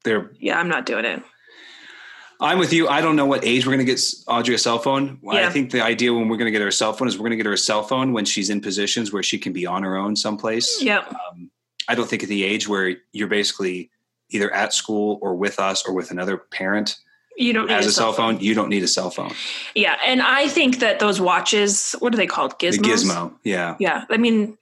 [0.04, 0.30] they're.
[0.38, 1.22] Yeah, I'm not doing it.
[2.40, 2.88] I'm with you.
[2.88, 5.18] I don't know what age we're going to get Audrey a cell phone.
[5.22, 5.46] Yeah.
[5.46, 7.22] I think the idea when we're going to get her a cell phone is we're
[7.22, 9.66] going to get her a cell phone when she's in positions where she can be
[9.66, 10.82] on her own someplace.
[10.82, 11.14] Yep.
[11.14, 11.50] um,
[11.88, 13.90] I don't think at the age where you're basically
[14.30, 16.96] either at school or with us or with another parent
[17.36, 19.32] You don't has a cell phone, you don't need a cell phone.
[19.74, 22.58] Yeah, and I think that those watches, what are they called?
[22.58, 22.82] Gizmos.
[22.82, 23.76] The gizmo, yeah.
[23.78, 24.58] Yeah, I mean,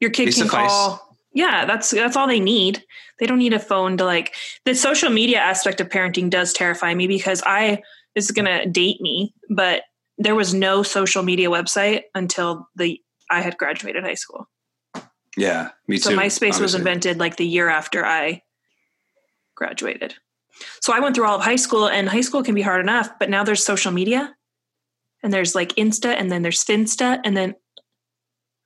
[0.00, 0.70] your kid They can suffice.
[0.70, 1.13] call.
[1.34, 2.82] Yeah, that's that's all they need.
[3.18, 4.34] They don't need a phone to like.
[4.64, 7.82] The social media aspect of parenting does terrify me because I
[8.14, 9.82] this is gonna date me, but
[10.16, 14.48] there was no social media website until the I had graduated high school.
[15.36, 16.16] Yeah, me So too.
[16.16, 18.42] So MySpace was invented like the year after I
[19.56, 20.14] graduated.
[20.80, 23.10] So I went through all of high school, and high school can be hard enough,
[23.18, 24.36] but now there's social media,
[25.24, 27.56] and there's like Insta, and then there's Finsta, and then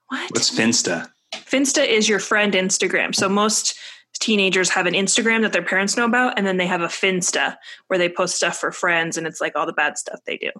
[0.09, 0.31] what?
[0.33, 1.11] What's Finsta?
[1.34, 3.14] Finsta is your friend Instagram.
[3.14, 3.74] So most
[4.20, 7.56] teenagers have an Instagram that their parents know about, and then they have a Finsta
[7.86, 10.50] where they post stuff for friends, and it's like all the bad stuff they do.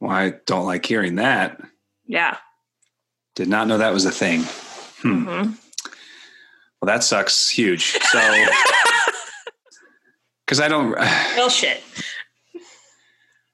[0.00, 1.60] Well, I don't like hearing that.
[2.06, 2.36] Yeah.
[3.34, 4.42] Did not know that was a thing.
[5.02, 5.26] Hmm.
[5.28, 5.58] Mhm.
[6.80, 7.92] Well, that sucks huge.
[8.10, 8.20] So,
[10.46, 10.92] because I don't.
[11.36, 11.82] Well, shit.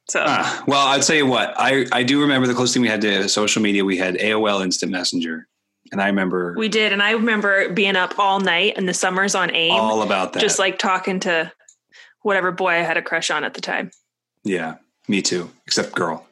[0.09, 1.55] So Ah, well, I'll tell you what.
[1.57, 3.85] I I do remember the closest thing we had to social media.
[3.85, 5.48] We had AOL Instant Messenger,
[5.92, 9.35] and I remember we did, and I remember being up all night in the summers
[9.35, 9.72] on AIM.
[9.72, 10.40] all about that.
[10.40, 11.52] just like talking to
[12.22, 13.90] whatever boy I had a crush on at the time.
[14.44, 14.76] yeah,
[15.09, 15.50] me too.
[15.66, 16.26] Except girl.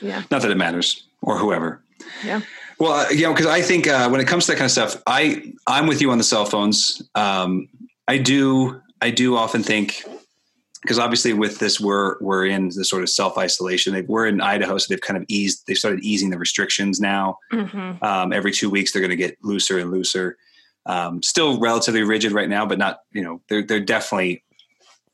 [0.00, 0.22] Yeah.
[0.30, 1.80] Not that it matters, or whoever.
[2.24, 2.40] Yeah.
[2.78, 4.70] Well, uh, you know, because I think uh, when it comes to that kind of
[4.70, 7.02] stuff, I I'm with you on the cell phones.
[7.14, 7.68] Um,
[8.06, 10.04] I do I do often think
[10.82, 14.04] because obviously with this we're we're in the sort of self isolation.
[14.06, 15.66] We're in Idaho, so they've kind of eased.
[15.66, 17.38] They've started easing the restrictions now.
[17.52, 18.04] Mm-hmm.
[18.04, 20.36] Um, every two weeks, they're going to get looser and looser.
[20.86, 24.44] Um, still relatively rigid right now, but not you know they're they're definitely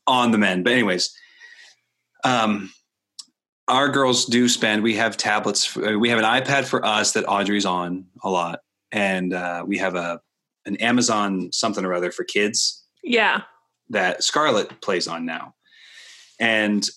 [0.07, 0.63] on the mend.
[0.63, 1.13] But anyways,
[2.23, 2.71] um,
[3.67, 4.83] our girls do spend.
[4.83, 5.75] We have tablets.
[5.75, 8.59] uh, We have an iPad for us that Audrey's on a lot,
[8.91, 10.21] and uh, we have a
[10.65, 13.41] an Amazon something or other for kids Yeah.
[13.89, 15.55] That Scarlett plays on now.
[16.39, 16.87] And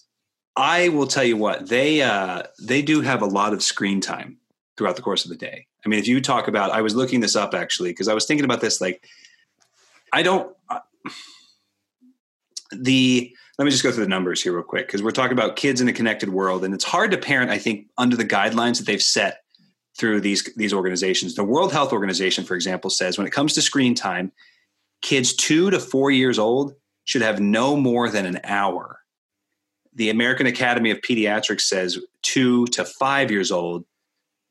[0.56, 4.38] I will tell you what they uh, they do have a lot of screen time
[4.76, 5.66] throughout the course of the day.
[5.84, 8.26] I mean, if you talk about, I was looking this up actually because I was
[8.26, 8.80] thinking about this.
[8.80, 9.04] Like,
[10.12, 10.80] I don't uh,
[12.72, 15.56] the let me just go through the numbers here real quick because we're talking about
[15.56, 17.50] kids in a connected world, and it's hard to parent.
[17.50, 19.42] I think under the guidelines that they've set
[19.96, 21.34] through these these organizations.
[21.34, 24.32] The World Health Organization, for example, says when it comes to screen time,
[25.02, 29.00] kids two to four years old should have no more than an hour.
[29.94, 33.84] The American Academy of Pediatrics says two to five years old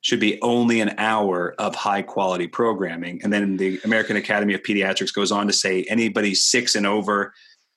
[0.02, 3.20] should be only an hour of high quality programming.
[3.24, 7.34] And then the American Academy of Pediatrics goes on to say anybody six and over,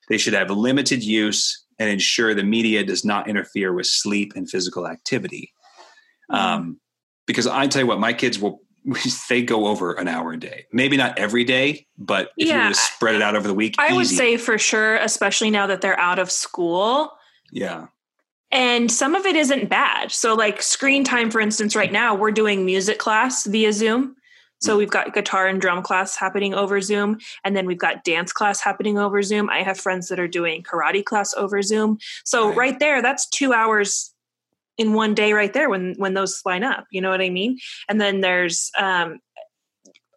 [0.08, 4.48] they should have limited use and ensure the media does not interfere with sleep and
[4.48, 5.52] physical activity.
[6.28, 6.78] Um,
[7.26, 8.60] because I tell you what, my kids will
[9.28, 10.66] they go over an hour a day.
[10.72, 13.54] Maybe not every day, but if you Yeah, were to spread it out over the
[13.54, 17.12] week, I would say for sure, especially now that they're out of school.
[17.52, 17.86] yeah,
[18.52, 20.10] And some of it isn't bad.
[20.12, 24.16] So, like screen time, for instance, right now, we're doing music class via Zoom.
[24.60, 24.78] So, mm.
[24.78, 27.18] we've got guitar and drum class happening over Zoom.
[27.44, 29.48] And then we've got dance class happening over Zoom.
[29.50, 31.98] I have friends that are doing karate class over Zoom.
[32.24, 32.56] So, Right.
[32.56, 34.12] right, there, that's two hours
[34.80, 37.58] in one day right there when when those line up you know what i mean?
[37.88, 39.20] And then there's um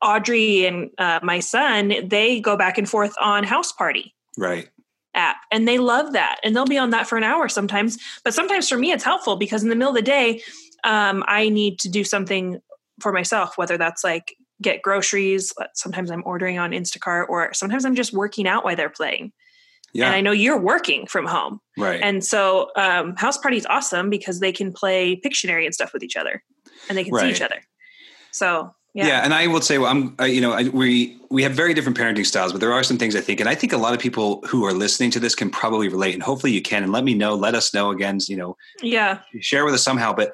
[0.01, 4.69] audrey and uh, my son they go back and forth on Houseparty right.
[5.13, 7.97] app and they love that and they'll be on that for an hour sometimes.
[8.23, 10.41] But sometimes for me it's helpful because in the middle of the day
[10.85, 12.59] um, i need to do something
[13.01, 17.95] for myself whether that's like get groceries sometimes i'm ordering on instacart or sometimes i'm
[17.95, 19.31] just working out while they're playing
[19.93, 22.01] Yeah, and i know you're working from home right.
[22.01, 26.15] and so um, Houseparty is awesome because they can play pictionary and stuff with each
[26.15, 26.43] other
[26.89, 27.61] and they can see each other
[28.31, 29.07] so yeah.
[29.07, 31.73] yeah, and I will say, well, I'm, uh, you know, I, we we have very
[31.73, 33.95] different parenting styles, but there are some things I think, and I think a lot
[33.95, 36.83] of people who are listening to this can probably relate, and hopefully you can.
[36.83, 40.13] And let me know, let us know again, you know, yeah share with us somehow.
[40.13, 40.33] But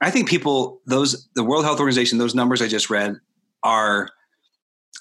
[0.00, 3.14] I think people, those the World Health Organization, those numbers I just read
[3.62, 4.08] are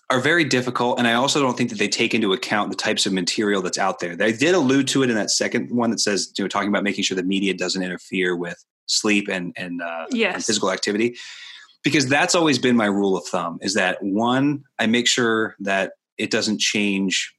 [0.10, 3.06] are very difficult, and I also don't think that they take into account the types
[3.06, 4.16] of material that's out there.
[4.16, 6.84] They did allude to it in that second one that says, you know, talking about
[6.84, 11.16] making sure the media doesn't interfere with sleep and and, uh, and physical activity,
[11.84, 13.60] because that's always been my rule of thumb.
[13.62, 17.34] Is that one, I make sure that it doesn't change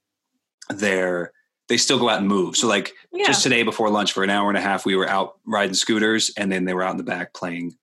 [0.68, 1.32] their.
[1.68, 2.56] They still go out and move.
[2.56, 5.08] So like yeah just today before lunch for an hour and a half we were
[5.08, 7.74] out riding scooters and then they were out in the back playing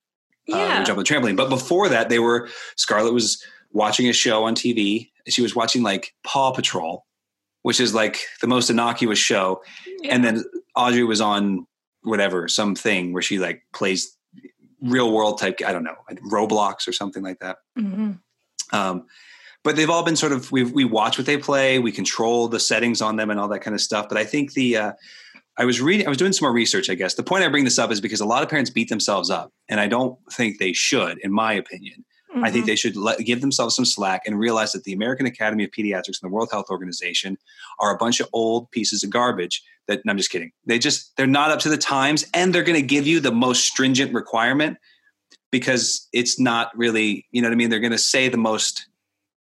[0.52, 4.12] uh, yeah were jumping the trampoline but before that they were scarlett was watching a
[4.12, 7.04] show on tv she was watching like paw patrol
[7.62, 9.62] which is like the most innocuous show
[10.08, 10.44] and then
[10.76, 11.66] audrey was on
[12.02, 14.16] whatever something where she like plays
[14.82, 18.18] real world type i don't know like roblox or something like that Mhm.
[18.72, 19.06] um,
[19.64, 22.58] but they've all been sort of we we watch what they play, we control the
[22.58, 24.08] settings on them and all that kind of stuff.
[24.08, 24.92] But I think the uh,
[25.56, 26.90] I was reading, I was doing some more research.
[26.90, 28.88] I guess the point I bring this up is because a lot of parents beat
[28.88, 32.04] themselves up, and I don't think they should, in my opinion.
[32.36, 32.68] I think Mhm.
[32.68, 36.20] they should let, give themselves some slack and realize that the American Academy of Pediatrics
[36.22, 37.36] and the World Health Organization
[37.78, 39.62] are a bunch of old pieces of garbage.
[39.88, 40.52] That no, I'm just kidding.
[40.64, 43.32] They just they're not up to the times, and they're going to give you the
[43.32, 44.78] most stringent requirement
[45.50, 47.68] because it's not really you know what I mean.
[47.70, 48.86] They're going to say the most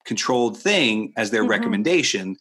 [0.04, 1.48] controlled thing as their Mhm.
[1.50, 2.36] recommendation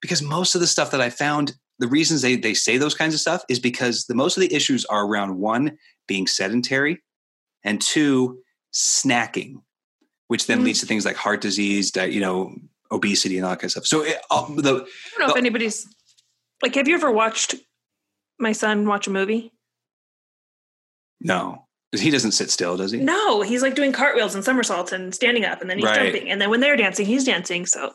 [0.00, 1.54] because most of the stuff that I found.
[1.78, 4.54] The reasons they, they say those kinds of stuff is because the most of the
[4.54, 7.02] issues are around one being sedentary
[7.64, 8.40] and two
[8.72, 9.62] snacking,
[10.28, 10.64] which then Mm.
[10.64, 12.54] leads to things like heart disease, di- you know,
[12.90, 13.86] obesity, and all that kind of stuff.
[13.86, 15.34] So, it, uh, the I don't know if Oh.
[15.34, 15.86] anybody's
[16.62, 17.54] like, have you ever watched
[18.38, 19.52] my son watch a movie?
[21.24, 22.98] no, he doesn't sit still, does he?
[22.98, 25.94] No, he's like doing cartwheels and somersaults and standing up, and then he's Right.
[26.12, 27.64] jumping, and then when they're dancing, he's dancing.
[27.66, 27.92] So,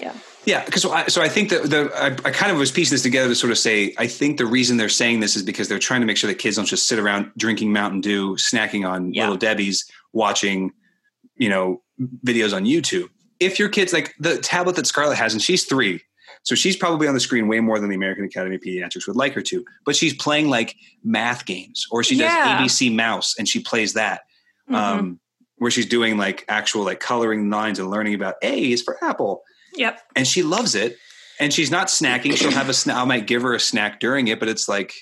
[0.00, 2.70] Yeah, yeah because so I, so I think that the I, I kind of was
[2.70, 5.42] piecing this together to sort of say I think the reason they're saying this is
[5.42, 8.34] because they're trying to make sure that kids don't just sit around drinking Mountain Dew,
[8.36, 9.22] snacking on Yeah.
[9.24, 10.72] Little Debbie's, watching,
[11.36, 11.82] you know,
[12.24, 13.08] videos on YouTube.
[13.40, 16.02] If your kids like the tablet that Scarlett has, and she's three,
[16.42, 19.16] so she's probably on the screen way more than the American Academy of Pediatrics would
[19.16, 19.64] like her to.
[19.84, 22.58] But she's playing like math games, or she Yeah.
[22.58, 24.22] does ABC Mouse, and she plays that
[24.70, 24.74] mhm.
[24.74, 25.20] um,
[25.58, 29.42] where she's doing like actual like coloring lines and learning about A is for apple
[29.76, 30.96] yep, and she loves it
[31.38, 34.28] and she's not snacking she'll have a snack i might give her a snack during
[34.28, 34.94] it but it's like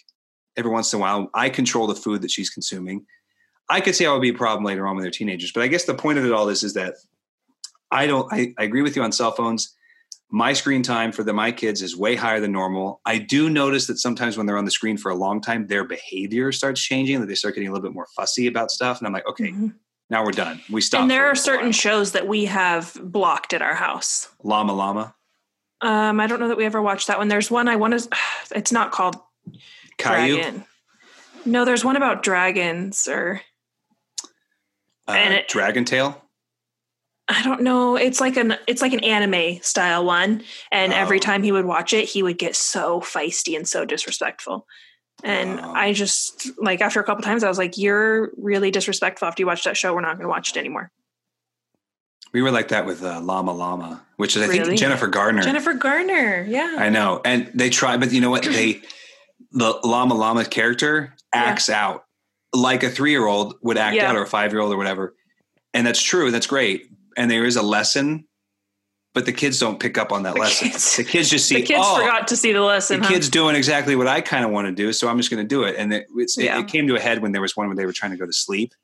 [0.57, 3.05] every once in a while i control the food that she's consuming
[3.69, 5.69] i could say i would be a problem later on when they're teenagers but i
[5.69, 6.95] guess the point of it all is is that
[7.91, 9.75] i don't i, I agree with you on cell phones
[10.31, 13.01] my screen time for the my kids is way higher than normal.
[13.07, 15.85] I do notice that sometimes when they're on the screen for a long time, their
[15.85, 17.21] behavior starts changing.
[17.21, 19.53] That they start getting a little bit more fussy about stuff, and I'm like, okay,
[19.53, 19.75] Mhm.
[20.15, 20.61] Now we're done.
[20.71, 21.01] We stop.
[21.03, 24.29] And there are certain shows that we have blocked at our house.
[24.45, 25.13] Llama Llama,
[25.81, 27.27] Um, I don't know that we ever watched that one.
[27.27, 28.09] There's one I want to.
[28.55, 29.17] It's not called
[29.99, 30.65] Caillou, Dragon.
[31.45, 33.41] No, there's one about dragons, or
[35.09, 36.21] uh, and it- Dragon Tail.
[37.27, 37.97] I don't know.
[37.97, 41.21] It's like an it's like an anime style one, and every Oh.
[41.21, 44.67] time he would watch it, he would get so feisty and so disrespectful.
[45.25, 45.73] And Oh.
[45.75, 49.27] I just like after a couple times, I was like, "You're really disrespectful.
[49.27, 50.91] After you watch that show, we're not going to watch it anymore."
[52.33, 54.65] We were like that with uh, Llama Llama, which is I Really?
[54.65, 55.43] think Jennifer Gardner.
[55.43, 58.43] Jennifer Garner, yeah, I know, and they try, but you know what?
[58.43, 58.83] They
[59.53, 62.05] the Llama Llama character acts out
[62.53, 64.11] like a three year old would act Yeah.
[64.11, 65.15] out, or a five year old, or whatever.
[65.73, 66.31] And that's true.
[66.31, 66.89] That's great.
[67.17, 68.27] And there is a lesson,
[69.15, 70.69] but the kids don't pick up on that The lesson.
[70.71, 71.55] kids- the kids just see.
[71.57, 73.01] the kids oh, forgot to see the lesson.
[73.01, 73.13] the huh?
[73.13, 75.49] kid's doing exactly what I kind of want to do, so I'm just going to
[75.49, 75.77] do it.
[75.79, 76.59] And it, it's, it- Yeah.
[76.61, 78.27] it came to a head when there was one where they were trying to go
[78.27, 78.75] to sleep,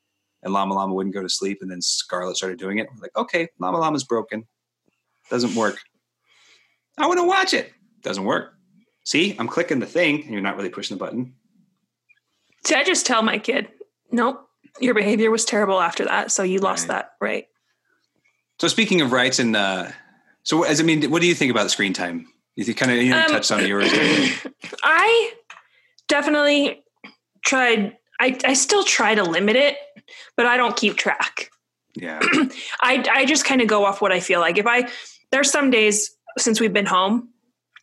[0.43, 2.89] and Llama Llama wouldn't go to sleep, and then Scarlett started doing it.
[3.01, 4.47] Like, okay, Llama Llama's broken,
[5.29, 5.79] doesn't work.
[6.97, 7.73] I want to watch it.
[8.03, 8.55] Doesn't work.
[9.05, 11.35] See, I'm clicking the thing, and you're not really pushing the button.
[12.65, 13.69] See, I just tell my kid,
[14.13, 14.47] "Nope,
[14.81, 16.95] your behavior was terrible after that, so you lost Right.
[16.97, 17.47] that right."
[18.61, 19.89] So speaking of rights, and uh,
[20.51, 22.27] so as I mean, what do you think about screen time?
[22.57, 23.89] You kind of you know, Um, touched on yours.
[24.83, 25.33] I
[26.09, 26.83] definitely
[27.45, 27.97] tried.
[28.21, 29.77] I, I still try to limit it,
[30.37, 31.51] but I don't keep track.
[31.95, 32.19] yeah,
[32.83, 34.59] I I just kind of go off what I feel like.
[34.59, 34.89] If I
[35.31, 37.29] there's some days since we've been home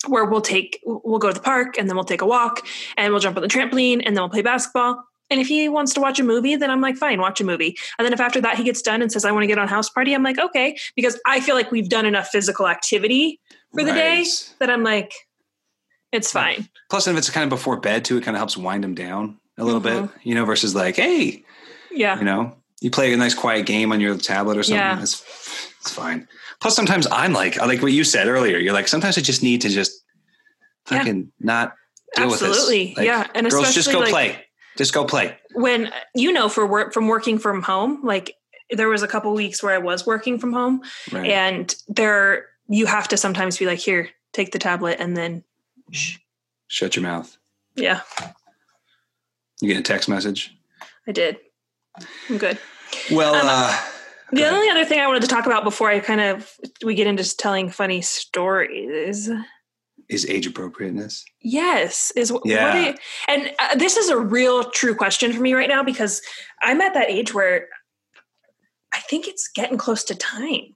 [0.10, 3.14] where we'll take we'll go to the park and then we'll take a walk and
[3.14, 5.06] we'll jump on the trampoline and then we'll play basketball.
[5.30, 7.78] And if he wants to watch a movie, then I'm like, fine, watch a movie.
[7.98, 9.68] And then if after that he gets done and says, I want to get on
[9.68, 13.40] Houseparty, I'm like, okay, because I feel like we've done enough physical activity
[13.74, 14.26] for the day
[14.60, 15.14] that I'm like,
[16.12, 16.70] it's fine.
[16.90, 19.38] Plus, if it's kind of before bed too, it kind of helps wind him down
[19.58, 20.12] a little bit, Mhm.
[20.24, 21.44] you know, versus like, hey,
[21.92, 22.18] Yeah.
[22.18, 24.78] you know, you play a nice quiet game on your tablet or something.
[24.78, 25.02] Yeah.
[25.02, 25.22] It's,
[25.82, 26.28] it's fine.
[26.62, 28.58] Plus, sometimes I'm like, I like what you said earlier.
[28.58, 30.04] You're like, sometimes I just need to just
[30.90, 31.00] Yeah.
[31.00, 31.74] fucking not
[32.16, 32.80] deal Absolutely.
[32.80, 32.98] with this.
[32.98, 33.28] Like, yeah.
[33.36, 34.46] And girls, just go like, play.
[34.78, 35.38] Just go play.
[35.54, 38.36] when you know for work from working from home like
[38.70, 41.30] there was a couple weeks where i was working from home Right.
[41.32, 45.44] and there you have to sometimes be like here take the tablet and then
[45.92, 46.18] shh.
[46.68, 47.36] Shut your mouth.
[47.76, 48.02] yeah
[49.62, 50.56] You get a text message.
[51.08, 51.38] i did
[52.30, 52.60] i'm good
[53.12, 53.76] Well, Um, uh,
[54.34, 56.52] the only other thing i wanted to talk about before i kind of
[56.84, 59.30] we get into telling funny stories
[60.10, 61.26] is age appropriateness.
[61.42, 62.96] yes is Yeah.
[63.28, 66.22] and uh, this is a real true question for me right now because
[66.62, 67.68] i'm at that age where
[68.94, 70.76] i think it's getting close to time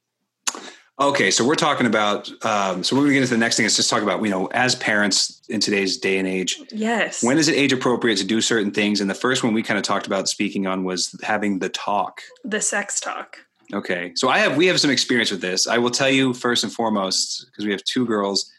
[0.99, 2.29] Okay, so we're talking about.
[2.45, 3.65] Um, so we're going to get into the next thing.
[3.65, 6.59] Is just talk about you know as parents in today's day and age.
[6.71, 9.01] yes When is it age appropriate to do certain things?
[9.01, 12.21] And the first one we kind of talked about speaking on was having the talk.
[12.43, 13.37] the sex talk
[13.73, 15.65] Okay, so I have we have some experience with this.
[15.65, 18.51] I will tell you first and foremost because we have two girls.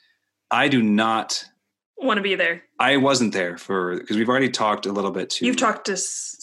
[0.52, 1.44] I do not.
[1.96, 5.30] want to be there I wasn't there for because we've already talked a little bit
[5.30, 5.46] to.
[5.46, 5.96] You've talked to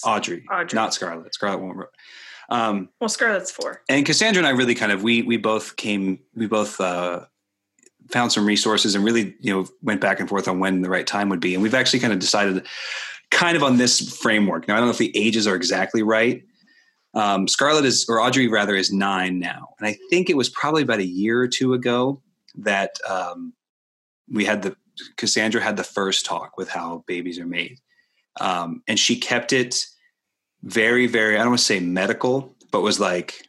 [0.04, 0.76] Audrey, Audrey.
[0.76, 1.34] not Scarlett.
[1.34, 1.78] Scarlett won't.
[2.50, 3.84] Um, well, Scarlett's four.
[3.89, 7.26] and Cassandra and I really kind of we we both came we both uh,
[8.10, 11.06] found some resources and really you know went back and forth on when the right
[11.06, 12.65] time would be, and we've actually kind of decided
[13.30, 14.67] kind of on this framework.
[14.67, 16.41] Now I don't know if the ages are exactly right.
[17.13, 20.82] Um, Scarlett is or Audrey rather is nine now, and I think it was probably
[20.84, 22.22] about a year or two ago
[22.56, 23.54] that um,
[24.31, 24.75] we had the
[25.15, 27.77] Cassandra had the first talk with how babies are made,
[28.41, 29.85] um, and she kept it
[30.63, 33.47] very, very, I don't want to say medical, but was like,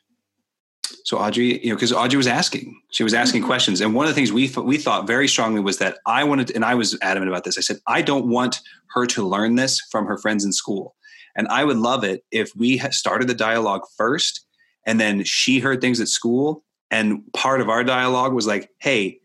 [1.04, 3.46] so Audrey, you know, because Audrey was asking, she was asking Mhm.
[3.46, 6.22] questions, and one of the things we th- we thought very strongly was that I
[6.24, 7.58] wanted, and I was adamant about this.
[7.58, 8.60] I said I don't want
[8.94, 10.94] her to learn this from her friends in school,
[11.34, 14.46] and I would love it if we started the dialogue first,
[14.86, 19.19] and then she heard things at school, and part of our dialogue was like, hey.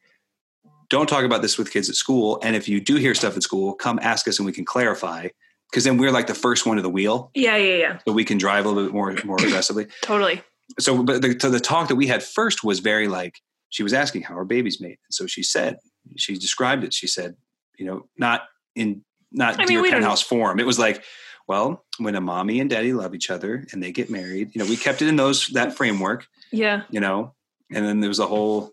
[0.89, 2.39] Don't talk about this with kids at school.
[2.43, 5.29] And if you do hear stuff at school, come ask us and we can clarify.
[5.71, 7.97] Because then we're like the first one to the wheel Yeah, yeah, yeah.
[8.07, 9.87] so we can drive a little bit more more aggressively.
[10.01, 10.41] Totally.
[10.79, 13.93] So, but the, so the talk that we had first was very like she was
[13.93, 15.77] asking how her baby's made, and so she said
[16.17, 16.93] she described it.
[16.93, 17.35] She said,
[17.77, 18.43] you know, not
[18.75, 20.59] in not I mean, dear penthouse form.
[20.59, 21.03] It was like,
[21.47, 24.69] well, when a mommy and daddy love each other and they get married, you know,
[24.69, 26.83] we kept it in those that framework, Yeah.
[26.89, 27.33] you know,
[27.71, 28.71] and then there was a whole,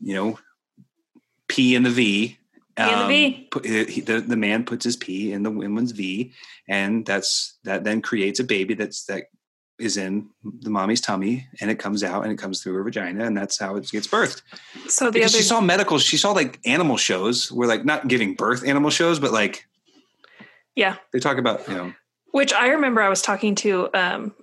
[0.00, 0.38] you know,
[1.54, 2.38] P and the V.
[2.76, 3.48] And the V.
[3.50, 6.32] Put, he, the, the man puts his P in the woman's V,
[6.68, 9.24] and that's that then creates a baby that's that
[9.78, 10.28] is in
[10.60, 13.58] the mommy's tummy and it comes out and it comes through her vagina and that's
[13.58, 14.40] how it gets birthed.
[14.86, 18.06] So the Because other she saw medical, she saw like animal shows where like not
[18.06, 19.66] giving birth animal shows, but like
[20.76, 21.92] yeah, they talk about, you know,
[22.32, 24.34] which I remember I was talking to um,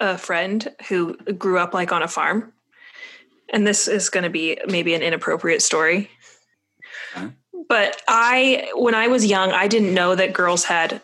[0.00, 2.52] a friend who grew up like on a farm,
[3.52, 6.10] and this is going to be maybe an inappropriate story.
[7.68, 11.02] But I, when I was young, I didn't know that girls had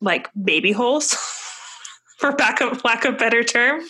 [0.00, 1.14] like baby holes,
[2.18, 3.80] for lack of lack of better term.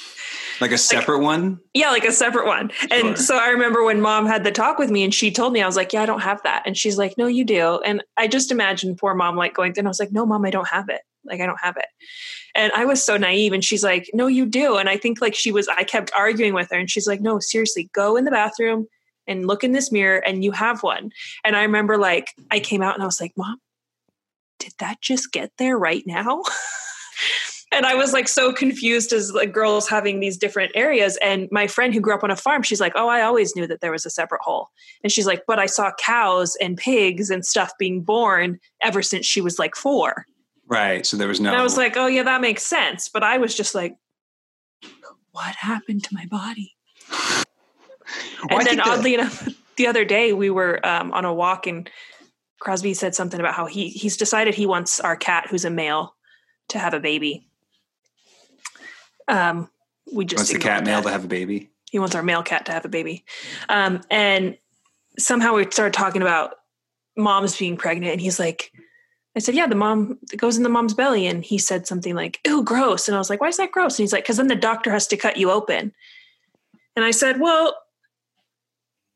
[0.61, 1.59] like a separate one.
[1.75, 2.71] Yeah, like a separate one.
[2.91, 3.17] And Sure.
[3.17, 5.67] so I remember when mom had the talk with me and she told me, I
[5.67, 6.63] was like, Yeah, I don't have that.
[6.65, 7.81] And she's like, No, you do.
[7.85, 10.45] And I just imagined poor mom like going through and I was like, No, mom,
[10.47, 11.03] I don't have it.
[11.25, 11.87] Like, I don't have it.
[12.57, 13.53] And I was so naive.
[13.53, 14.77] And she's like, No, you do.
[14.77, 17.39] And I think like she was, I kept arguing with her and she's like, No,
[17.39, 18.89] seriously, go in the bathroom
[19.27, 21.11] and look in this mirror and you have one.
[21.45, 23.61] And I remember like I came out and I was like, Mom,
[24.59, 26.43] did that just get there right now?
[27.73, 31.19] and I was like so confused as like girls having these different areas.
[31.23, 33.67] And my friend who grew up on a farm, she's like, Oh, I always knew
[33.67, 34.69] that there was a separate hole.
[35.03, 39.27] And she's like, But I saw cows and pigs and stuff being born ever since
[39.27, 40.27] she was like four.
[40.67, 41.07] Right.
[41.07, 43.09] So there was no And I was like, Oh, yeah, that makes sense.
[43.09, 43.97] But I was just like,
[45.31, 46.75] What happened to my body?
[47.09, 47.45] Well,
[48.51, 51.33] I and then think that- oddly enough, the other day we were um, on a
[51.33, 51.89] walk and
[52.61, 56.15] Crosby said something about how he he's decided he wants our cat, who's a male,
[56.69, 57.49] to have a baby.
[59.29, 59.71] Um,
[60.13, 61.71] we just wants the cat male to have a baby.
[61.91, 63.25] He wants our male cat to have a baby,
[63.69, 64.57] um, and
[65.19, 66.55] somehow we started talking about
[67.17, 68.73] moms being pregnant, and he's like.
[69.37, 71.27] I said, yeah, the mom it goes in the mom's belly.
[71.27, 73.07] And he said something like, ew, gross.
[73.07, 73.99] And I was like, why is that gross?
[73.99, 75.93] And he's like, because then the doctor has to cut you open.
[76.97, 77.77] And I said, well,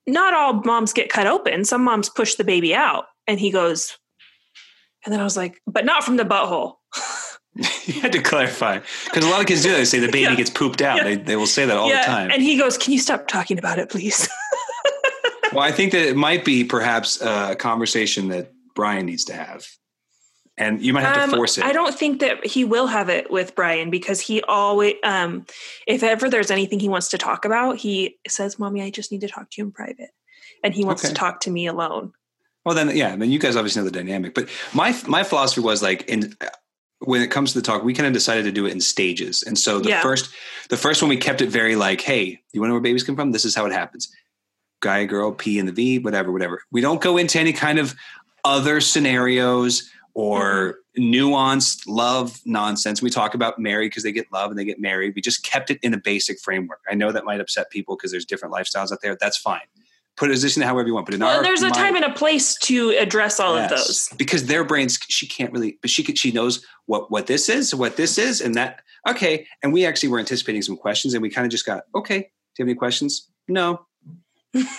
[0.06, 1.64] not all moms get cut open.
[1.64, 3.06] Some moms push the baby out.
[3.26, 3.96] And he goes,
[5.04, 6.74] and then I was like, but not from the butthole.
[7.84, 9.70] you had to clarify because a lot of kids do.
[9.70, 9.78] that.
[9.78, 10.34] They say the baby Yeah.
[10.34, 10.98] gets pooped out.
[10.98, 11.04] Yeah.
[11.04, 12.30] They, they will say that all the time.
[12.30, 14.28] And he goes, can you stop talking about it, please?
[15.52, 19.66] well, I think that it might be perhaps a conversation that Brian needs to have,
[20.60, 21.64] and you might have Um, to force it.
[21.64, 25.46] I don't think that he will have it with Brian because he always, um,
[25.86, 29.22] if ever there's anything he wants to talk about, he says, Mommy, I just need
[29.22, 30.10] to talk to you in private.
[30.62, 31.14] And he wants Okay.
[31.14, 32.12] to talk to me alone.
[32.64, 33.16] Well, then, yeah.
[33.16, 34.34] Then you guys obviously know the dynamic.
[34.34, 36.36] But my my philosophy was like, in
[36.98, 39.42] when it comes to the talk, we kind of decided to do it in stages.
[39.42, 40.02] And so the Yeah.
[40.02, 40.30] first
[40.68, 43.02] the first one we kept it very like, hey, you want to know where babies
[43.02, 43.32] come from?
[43.32, 44.12] This is how it happens.
[44.80, 46.62] Guy, girl, P and the V, whatever, whatever.
[46.70, 47.94] We don't go into any kind of
[48.44, 51.12] other scenarios or mm-hmm.
[51.12, 53.02] nuanced love nonsense.
[53.02, 55.14] We talk about married because they get love and they get married.
[55.14, 56.80] We just kept it in a basic framework.
[56.90, 59.16] I know that might upset people because there's different lifestyles out there.
[59.20, 59.60] That's fine.
[60.16, 61.06] Put it in however you want.
[61.06, 63.70] But in Well, our there's a mind- time and a place to address all of
[63.70, 64.10] those.
[64.18, 67.74] because their brains she can't really but she could she knows what what this is
[67.74, 71.30] what this is and that okay and we actually were anticipating some questions and we
[71.30, 72.24] kind of just got okay do
[72.58, 73.86] you have any questions no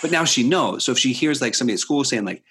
[0.00, 2.44] but now she knows so if she hears like somebody at school saying like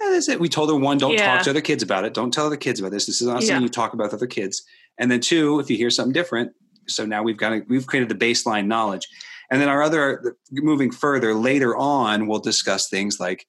[0.00, 1.34] eh, that's it we told her one don't Yeah.
[1.36, 3.40] talk to other kids about it don't tell other kids about this this is not
[3.42, 3.60] something Yeah.
[3.60, 4.62] you talk about with other kids
[4.98, 6.52] and then two if you hear something different
[6.88, 9.08] so now we've got to, we've created the baseline knowledge
[9.50, 13.46] and then our other moving further later on we'll discuss things like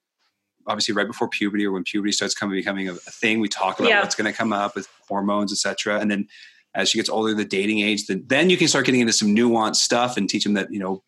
[0.67, 3.79] obviously right before puberty or when puberty starts coming becoming a, a thing we talk
[3.79, 4.01] about Yeah.
[4.01, 6.27] what's going to come up with hormones etc and then
[6.75, 9.35] as she gets older the dating age then, then you can start getting into some
[9.35, 11.03] nuanced stuff and teach them that you know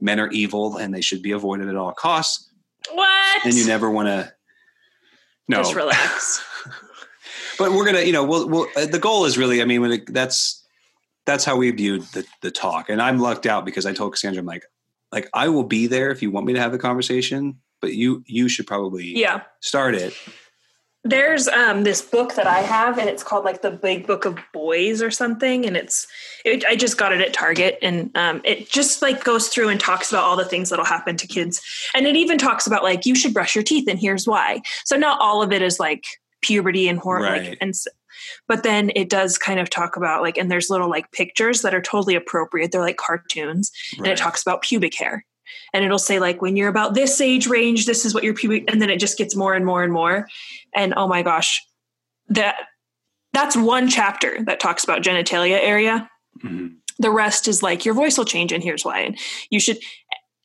[0.00, 2.50] men are evil and they should be avoided at all costs
[2.92, 3.44] What?
[3.46, 4.32] and you never want to
[5.48, 6.44] no Just relax.
[7.58, 9.92] but we're gonna you know we'll, we'll uh, the goal is really i mean when
[9.92, 10.64] it, that's
[11.24, 14.40] that's how we viewed the, the talk and i'm lucked out because i told cassandra
[14.40, 14.64] i'm like
[15.12, 18.22] like i will be there if you want me to have the conversation but you
[18.26, 19.42] you should probably yeah.
[19.60, 20.14] start it
[21.08, 24.38] There's um this book that I have and it's called like the Big Book of
[24.52, 26.06] Boys or something and it's
[26.44, 29.80] it, I just got it at Target and um it just like goes through and
[29.80, 31.60] talks about all the things that'll happen to kids
[31.94, 34.60] and it even talks about like you should brush your teeth and here's why.
[34.84, 36.04] So not all of it is like
[36.42, 37.48] puberty and hormone Right.
[37.50, 37.74] like and
[38.48, 41.74] but then it does kind of talk about like and there's little like pictures that
[41.74, 42.72] are totally appropriate.
[42.72, 45.24] They're like cartoons and it talks about pubic hair
[45.72, 48.64] and it'll say like when you're about this age range this is what your pubic
[48.70, 50.28] and then it just gets more and more and more.
[50.74, 51.62] And oh my gosh
[52.28, 52.56] that
[53.32, 56.10] that's one chapter that talks about genitalia area.
[56.44, 56.76] Mhm.
[56.98, 59.00] the rest is like your voice will change and here's why.
[59.00, 59.18] And
[59.50, 59.78] you should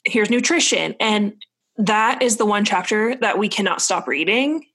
[0.03, 0.95] here's nutrition.
[0.99, 1.33] And
[1.77, 4.65] that is the one chapter that we cannot stop reading.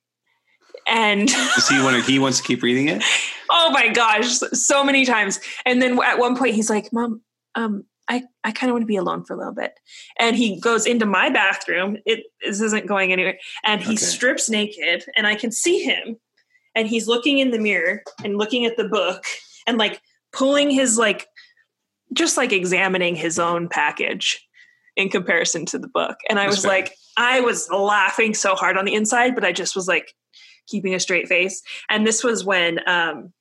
[0.88, 3.02] And Does he want to he wants to keep reading it?
[3.50, 5.40] Oh my gosh so many times.
[5.64, 7.22] And then at one point he's like mom
[7.54, 9.74] um i i kind of want to be alone for a little bit
[10.18, 13.96] and he goes into my bathroom it this isn't going anywhere and he Okay.
[13.96, 16.16] strips naked and i can see him
[16.74, 19.24] and he's looking in the mirror and looking at the book
[19.66, 20.00] and like
[20.32, 21.26] pulling his like
[22.12, 24.46] just like examining his own package
[24.96, 26.16] in comparison to the book.
[26.30, 26.72] And I That's was fair.
[26.72, 30.14] like, I was laughing so hard on the inside, but I just was like
[30.68, 31.62] keeping a straight face.
[31.90, 33.32] And this was when um,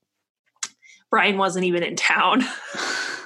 [1.10, 2.44] Brian wasn't even in town.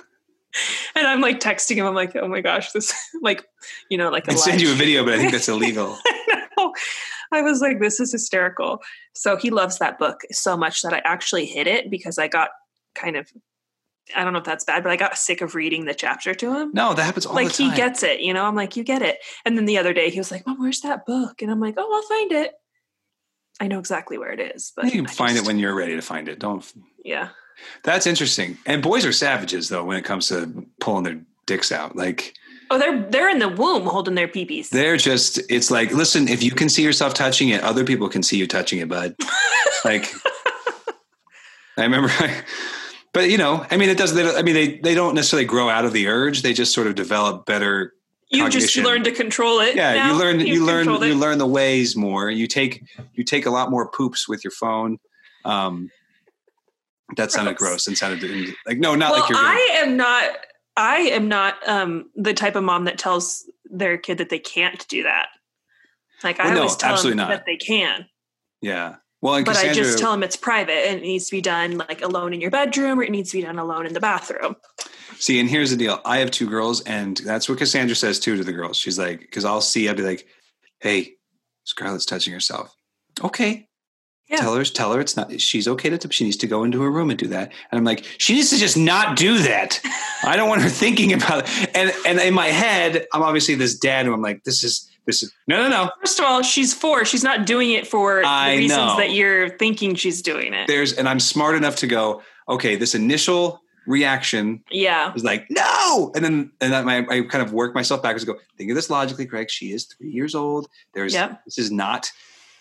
[0.96, 1.86] and I'm like texting him.
[1.86, 3.46] I'm like, oh my gosh, this like,
[3.90, 5.98] you know, like a I send you a video, but I think that's illegal.
[6.06, 6.72] I.
[7.32, 8.82] I was like, this is hysterical.
[9.14, 12.50] So he loves that book so much that I actually hid it because I got
[12.96, 13.32] kind of,
[14.16, 16.54] I don't know if that's bad, but I got sick of reading the chapter to
[16.60, 16.72] him.
[16.74, 17.68] No, that happens all like the time.
[17.68, 18.46] Like he gets it, you know.
[18.46, 19.20] I'm like, you get it.
[19.46, 21.44] And then the other day he was like, Mom, where's that book?
[21.44, 22.54] And I'm like, Oh, I'll find it.
[23.60, 25.76] I know exactly where it is, but you can I find just- it when you're
[25.76, 26.40] ready to find it.
[26.40, 26.66] Don't.
[27.06, 27.30] yeah.
[27.84, 28.58] That's interesting.
[28.66, 31.96] And boys are savages though when it comes to pulling their dicks out.
[31.96, 32.34] Like
[32.72, 34.70] Oh, they're they're in the womb holding their peepees.
[34.70, 35.40] they're just.
[35.50, 38.46] It's like, listen, if you can see yourself touching it, other people can see you
[38.46, 39.16] touching it, bud.
[39.86, 40.14] like
[41.78, 42.10] I remember.
[42.12, 42.44] I,
[43.14, 44.38] but you know, I mean, it doesn't.
[44.38, 46.44] I mean, they they don't necessarily grow out of the urge.
[46.44, 47.94] They just sort of develop better
[48.30, 48.84] you just cognition.
[48.84, 49.76] learn to control it.
[49.76, 50.12] yeah now.
[50.12, 52.84] you learn you You've learn you learn the ways more you take
[53.16, 55.00] you take a lot more poops with your phone
[55.46, 55.90] um
[57.18, 57.70] that sounded Gross.
[57.70, 58.24] gross and sounded
[58.66, 60.30] like no not well, like you're gonna, I am not.
[60.78, 64.88] I am not um, the type of mom that tells their kid that they can't
[64.88, 65.28] do that.
[66.24, 67.36] Like I Well, no, always tell absolutely them not.
[67.36, 68.06] that they can,
[68.62, 71.78] yeah well but I just tell them it's private and it needs to be done
[71.78, 74.56] like alone in your bedroom or it needs to be done alone in the bathroom.
[75.18, 78.38] see and here's the deal i have two girls and that's what cassandra says too
[78.38, 80.26] to the girls she's like because i'll see i'll be like
[80.80, 81.14] hey
[81.66, 82.74] scarlett's touching herself
[83.24, 83.68] okay
[84.30, 84.38] Yeah.
[84.38, 85.42] Tell her, tell her it's not.
[85.42, 86.12] She's okay to.
[86.12, 87.52] She needs to go into her room and do that.
[87.72, 89.80] And I'm like, she needs to just not do that.
[90.24, 91.70] I don't want her thinking about it.
[91.76, 95.24] And and in my head, I'm obviously this dad who I'm like, this is this
[95.24, 95.92] is no no no.
[96.02, 97.06] First of all, she's four.
[97.06, 98.98] She's not doing it for I the reasons know.
[98.98, 100.68] that you're thinking she's doing it.
[100.68, 102.22] There's and I'm smart enough to go.
[102.48, 105.12] Okay, this initial reaction yeah.
[105.12, 108.24] was like no, and then and then I, I kind of work myself backwards.
[108.26, 109.50] and Go think of this logically, Craig.
[109.50, 110.70] She is three years old.
[110.94, 111.44] There's Yep.
[111.46, 112.12] this is not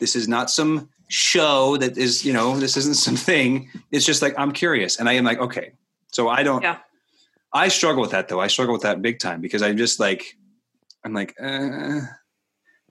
[0.01, 3.69] this is not some show that is you know this isn't something.
[3.91, 5.73] It's just like I'm curious, and I am like okay.
[6.13, 6.63] So I don't.
[6.63, 6.79] Yeah.
[7.53, 8.41] I struggle with that though.
[8.41, 10.37] I struggle with that big time because I'm just like
[11.05, 11.35] I'm like.
[11.43, 12.01] Uh,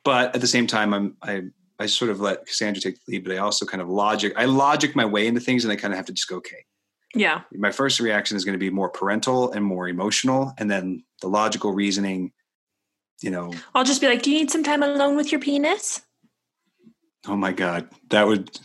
[0.03, 1.43] but at the same time, I'm I
[1.79, 4.33] I sort of let Cassandra take the lead, but I also kind of logic.
[4.35, 6.65] I logic my way into things, and I kind of have to just go okay
[7.13, 7.41] Yeah.
[7.53, 11.27] my first reaction is going to be more parental and more emotional and then the
[11.29, 12.31] logical reasoning
[13.21, 16.01] you know I'll just be like, Do you need some time alone with your penis?
[17.28, 18.49] Oh my god that would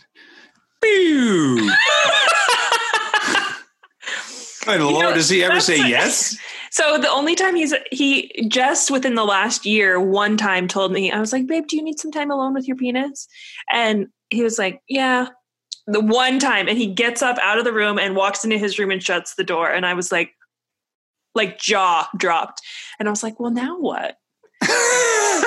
[4.67, 6.37] my lord know, does he ever say a- yes
[6.73, 11.11] So the only time he's he just within the last year, one time told me,
[11.11, 13.27] I was like, babe, do you need some time alone with your penis?
[13.71, 15.27] And he was like, Yeah.
[15.85, 18.79] The one time, and he gets up out of the room and walks into his
[18.79, 19.69] room and shuts the door.
[19.69, 20.31] And I was like,
[21.35, 22.59] like jaw dropped.
[22.97, 24.15] And I was like, Well, now what?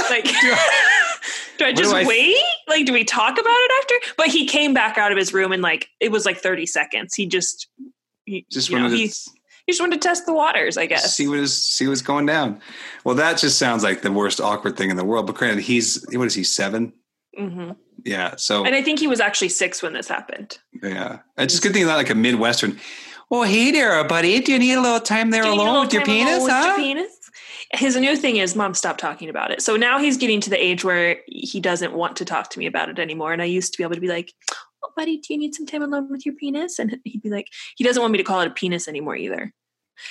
[0.08, 0.26] Like
[1.58, 2.36] do I do just I- wait?
[2.68, 3.94] Like, do we talk about it after?
[4.16, 7.14] But he came back out of his room and like it was like 30 seconds.
[7.14, 7.68] He just
[8.24, 9.14] he, just you know, wanted he, to
[9.66, 11.14] he just wanted to test the waters, I guess.
[11.16, 12.60] see what is see what's going down
[13.04, 16.04] well that just sounds like the worst awkward thing in the world but granted he's
[16.12, 16.92] what is he seven
[17.36, 17.70] hmm
[18.04, 20.58] yeah so And I think he was actually six when this happened.
[20.82, 22.78] yeah it's just good thing not like a midwestern
[23.30, 25.64] oh hey there buddy do you need a little time there Do you need a
[25.70, 27.15] alone with your alone penis with your huh penis?
[27.72, 29.60] His new thing is, Mom, stop talking about it.
[29.60, 32.66] So now he's getting to the age where he doesn't want to talk to me
[32.66, 33.32] about it anymore.
[33.32, 34.32] And I used to be able to be like,
[34.84, 36.78] oh, buddy, do you need some time alone with your penis?
[36.78, 39.52] And he'd be like, he doesn't want me to call it a penis anymore either.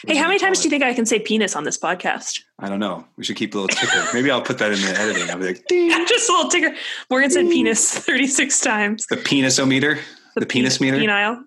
[0.07, 2.41] Hey, how many times do you think I can say penis on this podcast?
[2.59, 3.05] I don't know.
[3.17, 4.03] We should keep a little ticker.
[4.13, 5.29] Maybe I'll put that in the editing.
[5.29, 5.63] I'll be like,
[6.07, 6.75] Just a little ticker.
[7.09, 9.05] Morgan said penis 36 times.
[9.09, 9.99] the penisometer,
[10.35, 11.43] the, penis meter, Penile.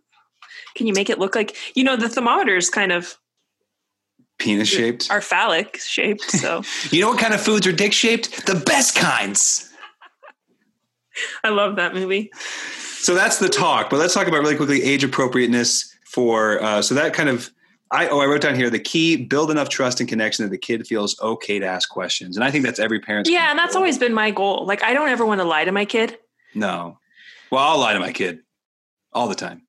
[0.77, 3.19] Can you make it look like, you know, the thermometer is kind of
[4.39, 5.11] penis shaped.
[5.11, 6.23] are phallic shaped.
[6.31, 8.47] So You know what kind of foods are dick shaped?
[8.47, 9.65] The best kinds.
[11.45, 12.31] I love that movie.
[13.01, 13.91] So that's the talk.
[13.91, 16.63] But let's talk about really quickly age appropriateness for.
[16.63, 17.51] Uh, so that kind of.
[17.91, 20.59] I oh I wrote down here the key: build enough trust and connection that the
[20.59, 23.31] kid feels okay to ask questions, and I think that's every parent's.
[23.31, 23.81] Yeah, and that's goal.
[23.81, 24.67] always been my goal.
[24.67, 26.19] Like, I don't ever want to lie to my kid.
[26.55, 26.99] no.
[27.51, 28.41] Well, I'll lie to my kid
[29.15, 29.63] all the time,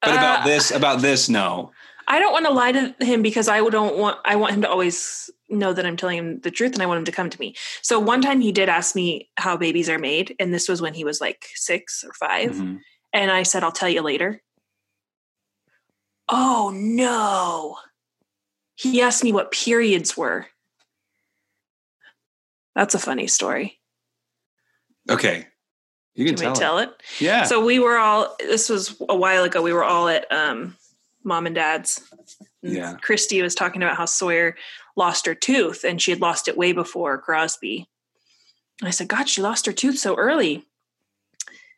[0.00, 1.72] but Uh, about this, about this, no.
[2.10, 4.18] I don't want to lie to him because I don't want.
[4.24, 6.98] I want him to always know that I'm telling him the truth, and I want
[6.98, 7.54] him to come to me.
[7.82, 10.94] So one time he did ask me how babies are made, and this was when
[10.94, 12.80] he was like six or 5 Mhm.
[13.12, 14.42] and I said, "I'll tell you later."
[16.30, 17.76] Oh no!
[18.74, 20.46] He asked me what periods were.
[22.74, 23.80] That's a funny story.
[25.10, 25.46] Okay,
[26.14, 26.54] you can Can we tell.
[26.54, 26.58] it.
[26.58, 27.02] tell it?
[27.20, 27.44] Yeah.
[27.44, 28.34] So we were all.
[28.38, 29.60] This was a while ago.
[29.62, 30.76] We were all at um,
[31.28, 32.02] mom and dad's.
[32.62, 32.96] Yeah.
[33.00, 34.56] Christy was talking about how Sawyer
[34.96, 37.88] lost her tooth and she had lost it way before Crosby.
[38.80, 40.66] And I said, God, she lost her tooth so early.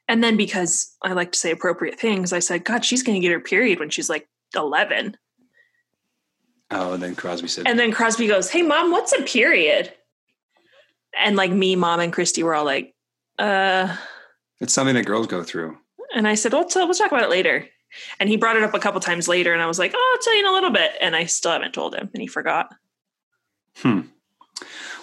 [0.08, 3.26] And then because I like to say appropriate things, I said, God, she's going to
[3.26, 5.16] get her period when she's like 11.
[6.72, 9.92] Oh, and then Crosby said, And then Crosby goes, Hey, mom, what's a period?
[11.18, 12.94] And like me, mom, and Christy were all like,
[13.38, 13.96] uh,
[14.60, 15.76] "It's something that girls go through."
[16.14, 17.66] and I said, well, t- we'll talk about it later.
[18.18, 20.22] And he brought it up a couple times later, and I was like, oh, I'll
[20.22, 20.92] tell you in a little bit.
[21.00, 22.74] And I still haven't told him, and he forgot.
[23.76, 24.00] Hmm.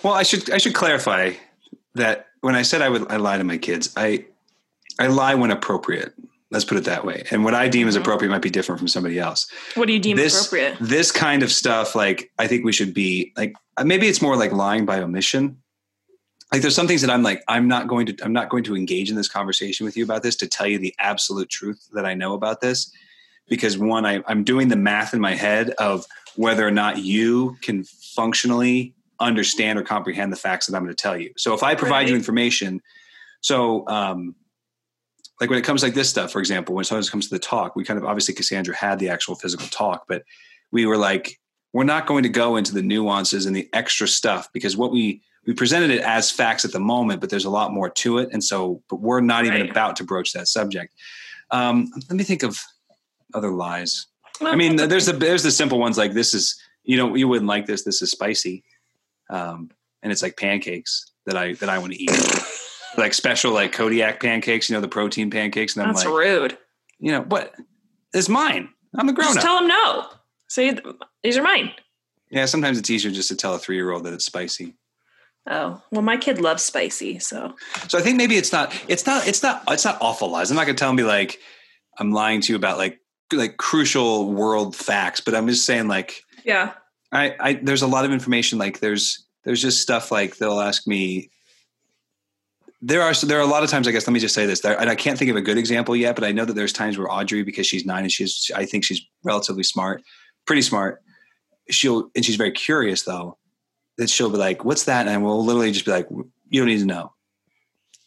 [0.03, 1.33] Well, I should I should clarify
[1.95, 4.25] that when I said I would I lie to my kids, I
[4.99, 6.13] I lie when appropriate.
[6.49, 7.25] Let's put it that way.
[7.31, 8.01] And what I deem as Mhm.
[8.01, 9.51] appropriate might be different from somebody else.
[9.75, 10.77] What do you deem this appropriate?
[10.79, 14.51] this kind of stuff, like I think we should be like maybe it's more like
[14.53, 15.57] lying by omission.
[16.52, 18.76] Like there's some things that I'm like I'm not going to I'm not going to
[18.76, 22.06] engage in this conversation with you about this to tell you the absolute truth that
[22.06, 22.91] I know about this
[23.50, 27.58] because one I, I'm doing the math in my head of whether or not you
[27.62, 31.34] can functionally understand or comprehend the facts that I'm going to tell you.
[31.38, 32.82] So if I provide you information,
[33.41, 34.36] so um,
[35.39, 37.76] like when it comes like this stuff, for example, when it comes to the talk,
[37.76, 40.24] we kind of obviously Cassandra had the actual physical talk, but
[40.72, 41.39] we were like,
[41.74, 45.22] we're not going to go into the nuances and the extra stuff because what we
[45.48, 48.30] we presented it as facts at the moment, but there's a lot more to it,
[48.34, 49.72] and so but we're not even Right.
[49.72, 50.93] about to broach that subject.
[51.50, 52.60] Um, let me think of
[53.34, 54.06] other lies.
[54.41, 55.18] Well, I mean, there's okay.
[55.18, 57.84] the there's the simple ones like this is you know you wouldn't like this.
[57.84, 58.64] This is spicy,
[59.30, 59.72] um,
[60.04, 62.12] and it's like pancakes that I that I want to eat,
[62.98, 64.70] like special like Kodiak pancakes.
[64.70, 66.58] You know the protein pancakes, and I'm That's like, rude.
[67.00, 67.56] you know what?
[68.14, 68.70] It's mine.
[68.98, 69.43] I'm a grown Just up.
[69.43, 70.08] tell them no.
[70.50, 70.78] Say,
[71.24, 71.72] these are mine.
[72.32, 74.76] yeah, sometimes it's easier just to tell a three year old that it's spicy.
[75.50, 77.20] Oh, well, my kid loves spicy.
[77.20, 77.56] So,
[77.88, 80.52] So I think maybe it's not it's not it's not it's not awful lies.
[80.52, 81.39] I'm not gonna tell me like
[81.98, 83.00] I'm lying to you about like
[83.32, 86.74] like crucial world facts, but I'm just saying like yeah.
[87.12, 90.86] I, I there's a lot of information like there's there's just stuff like they'll ask
[90.86, 91.32] me
[92.82, 94.60] there are there are a lot of times I guess let me just say this
[94.60, 96.74] there, and I can't think of a good example yet but I know that there's
[96.74, 100.04] times where Audrey because she's nine and she's I think she's relatively smart
[100.45, 101.02] pretty smart
[101.70, 103.38] she'll and she's very curious though
[103.98, 106.08] that she'll be like what's that and we'll literally just be like
[106.50, 107.14] you don't need to know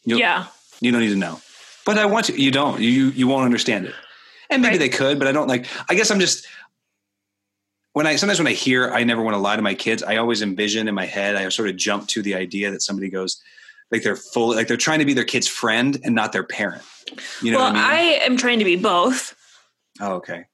[0.05, 0.47] You- yeah.
[0.81, 1.41] you don't need to know
[1.85, 3.95] but I want to you don't you you won't understand it
[4.49, 4.79] and maybe Right.
[4.81, 6.47] they could but I don't like I guess I'm just
[7.93, 10.17] when I sometimes when I hear I never want to lie to my kids, I
[10.19, 13.43] always envision in my head, I sort of jump to the idea that somebody goes
[13.91, 16.83] like they're full like they're trying to be their kid's friend and not their parent.
[17.43, 19.35] You know well, what I I, am trying to be both,
[20.01, 20.45] oh, okay.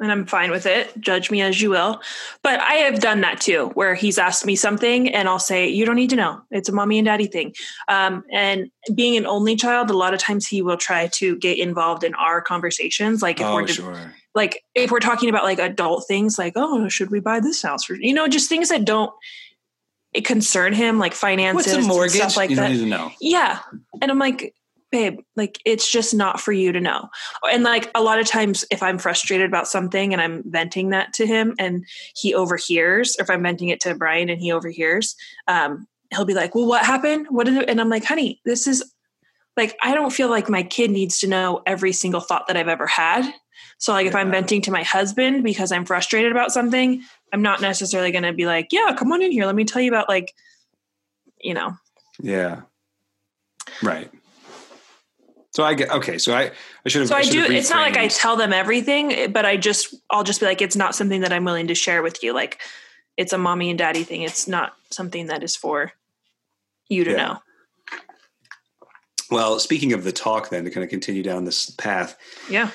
[0.00, 0.98] And I'm fine with it.
[1.00, 2.00] Judge me as you will.
[2.42, 5.84] But I have done that too, where he's asked me something, and I'll say, "You
[5.86, 6.42] don't need to know.
[6.50, 7.54] It's a mommy and daddy thing."
[7.88, 11.58] Um, and being an only child, a lot of times he will try to get
[11.58, 14.14] involved in our conversations, like if Oh, we're sure.
[14.34, 17.84] like if we're talking about like adult things like oh should we buy this house
[17.84, 19.12] for you know just things that don't
[20.12, 22.16] it concern him like finances What's a mortgage?
[22.16, 23.10] stuff like you that don't need to know.
[23.20, 23.60] yeah
[24.02, 24.54] and i'm like
[24.94, 27.08] babe like it's just not for you to know
[27.50, 31.12] and like a lot of times if i'm frustrated about something and i'm venting that
[31.12, 31.84] to him and
[32.14, 35.16] he overhears or if i'm venting it to brian and he overhears
[35.48, 37.68] um he'll be like well what happened what did it?
[37.68, 38.84] and i'm like honey this is
[39.56, 42.68] like i don't feel like my kid needs to know every single thought that i've
[42.68, 43.28] ever had
[43.78, 47.60] so like if i'm venting to my husband because i'm frustrated about something i'm not
[47.60, 50.08] necessarily going to be like yeah come on in here let me tell you about
[50.08, 50.32] like
[51.40, 51.76] you know
[52.22, 52.60] Yeah.
[53.82, 54.08] Right.
[55.54, 56.18] So I get okay.
[56.18, 56.50] So I
[56.84, 57.08] I should have.
[57.08, 60.24] so i should do it's not like i tell them everything but i just i'll
[60.24, 62.60] just be like it's not something that i'm willing to share with you like
[63.16, 65.92] it's a mommy and daddy thing it's not something that is for
[66.88, 67.16] you to Yeah.
[67.16, 67.38] know
[69.30, 72.16] Well, speaking of the talk, then to kind of continue down this path.
[72.50, 72.70] yeah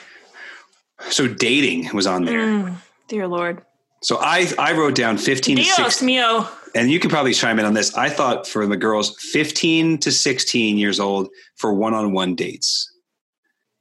[1.09, 2.39] So dating was on there.
[2.39, 2.75] Mm,
[3.07, 3.61] dear lord
[4.01, 6.05] So I I wrote down 15 to 16.
[6.05, 7.93] mio and you could probably chime in on this.
[7.95, 12.91] I thought for the girls 15 to 16 years old for one-on-one dates.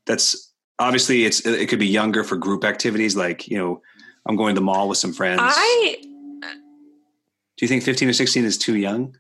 [0.07, 3.82] That's obviously it's it could be younger for group activities like, you know,
[4.26, 5.41] I'm going to the mall with some friends.
[5.43, 9.16] i Do you think 15 or 16 is too young?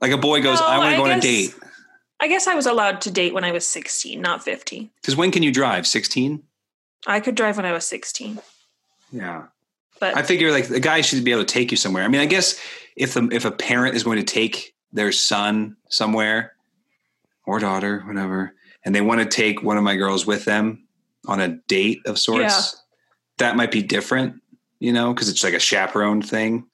[0.00, 1.54] Like a boy goes, No, I want to go on a date.
[2.20, 5.30] i guess i was allowed to date when i was 16 not 15 Because when
[5.30, 5.86] can you drive?
[5.86, 6.42] 16?
[7.06, 8.38] i could drive when i was 16
[9.12, 9.44] Yeah.
[10.00, 12.02] But I figure like the guy should be able to take you somewhere.
[12.04, 12.60] I mean, I guess
[12.96, 16.54] if the if a parent is going to take their son somewhere
[17.46, 20.86] or daughter, whatever, and they want to take one of my girls with them
[21.26, 22.80] on a date of sorts,
[23.38, 24.40] that might be different,
[24.78, 26.66] you know, because it's like a chaperone thing.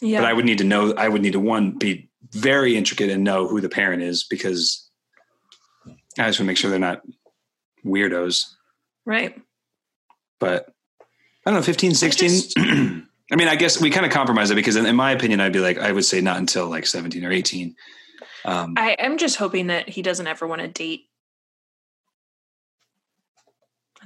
[0.00, 0.92] yeah But I would need to know.
[0.94, 4.88] I would need to one be very intricate and know who the parent is because
[5.86, 7.02] I just want to make sure they're not
[7.84, 8.46] weirdos.
[9.04, 9.40] right
[10.40, 10.74] but
[11.46, 12.28] I don't know, 15, 16.
[12.28, 12.58] just-
[13.32, 15.52] I mean, I guess we kind of compromise it because in, in my opinion, I'd
[15.52, 17.74] be like, I would say not until like 17 or 18.
[18.44, 21.06] Um, I am just hoping that he doesn't ever want to date.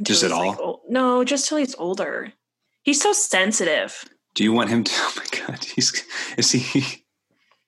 [0.03, 0.83] Just at he's, like, all?
[0.89, 2.33] no, just till he's older.
[2.83, 4.05] He's so sensitive.
[4.35, 6.03] do you want him to, oh my God, he's,
[6.39, 7.05] is he,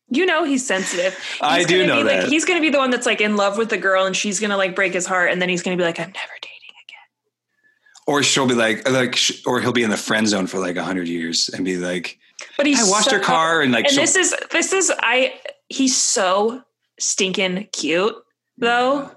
[0.09, 1.19] You know he's sensitive.
[1.43, 2.23] I He's do gonna know be, that.
[2.25, 4.17] Like, he's going to be the one that's like in love with the girl, and
[4.17, 6.13] she's going to like break his heart, and then he's going to be like, "I'm
[6.13, 6.42] never dating again."
[8.07, 10.85] Or she'll be like, like, or he'll be in the friend zone for like a
[10.85, 12.19] hundred years and be like,
[12.57, 15.35] But he's I washed her car and like, And this is this is I.
[15.69, 16.63] He's so
[16.99, 18.15] stinking cute
[18.59, 19.11] though.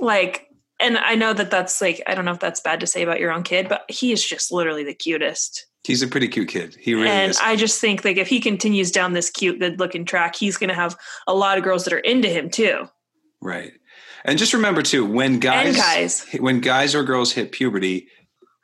[0.00, 0.46] Like,
[0.80, 3.20] and I know that that's like I don't know if that's bad to say about
[3.20, 5.66] your own kid, but he is just literally the cutest.
[5.84, 6.76] he's a pretty cute kid.
[6.78, 7.38] He really and is.
[7.40, 10.68] I just think like if he continues down this cute, good looking track, he's going
[10.68, 10.96] to have
[11.26, 12.88] a lot of girls that are into him too.
[13.40, 13.72] Right.
[14.26, 16.26] And just remember too, when guys, guys.
[16.40, 18.08] when guys or girls hit puberty,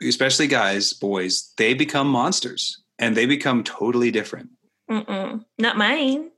[0.02, 4.50] especially guys, boys, they become monsters and they become totally different.
[4.90, 5.44] Mm-mm.
[5.58, 6.30] Not mine.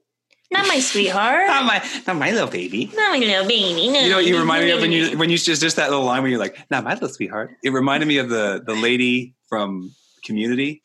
[0.50, 1.46] Not my sweetheart.
[1.46, 2.90] Not my, not my little baby.
[2.94, 3.88] Not my little baby.
[3.88, 4.00] No.
[4.00, 6.04] You know what you reminded me of when you when you just just that little
[6.04, 9.34] line where you're like, "Not my little sweetheart." It reminded me of the the lady
[9.48, 9.94] from
[10.24, 10.82] Community.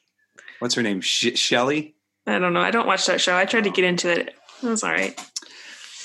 [0.60, 1.02] What's her name?
[1.02, 1.96] Sh- Shelly.
[2.26, 2.62] I don't know.
[2.62, 3.36] I don't watch that show.
[3.36, 4.36] I tried to get into it.
[4.62, 5.20] It was all right.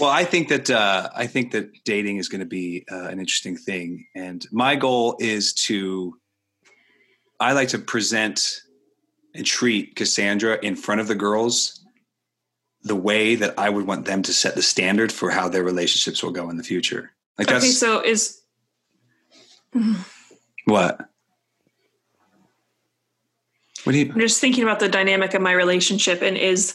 [0.00, 3.20] Well, I think that uh, I think that dating is going to be uh, an
[3.20, 6.16] interesting thing, and my goal is to.
[7.40, 8.62] I like to present
[9.34, 11.84] and treat Cassandra in front of the girls
[12.82, 16.22] the way that I would want them to set the standard for how their relationships
[16.22, 17.12] will go in the future.
[17.38, 18.40] Like that's Okay, so is
[20.66, 21.08] what.
[23.84, 24.12] What do you?
[24.12, 26.74] I'm just thinking about the dynamic of my relationship and is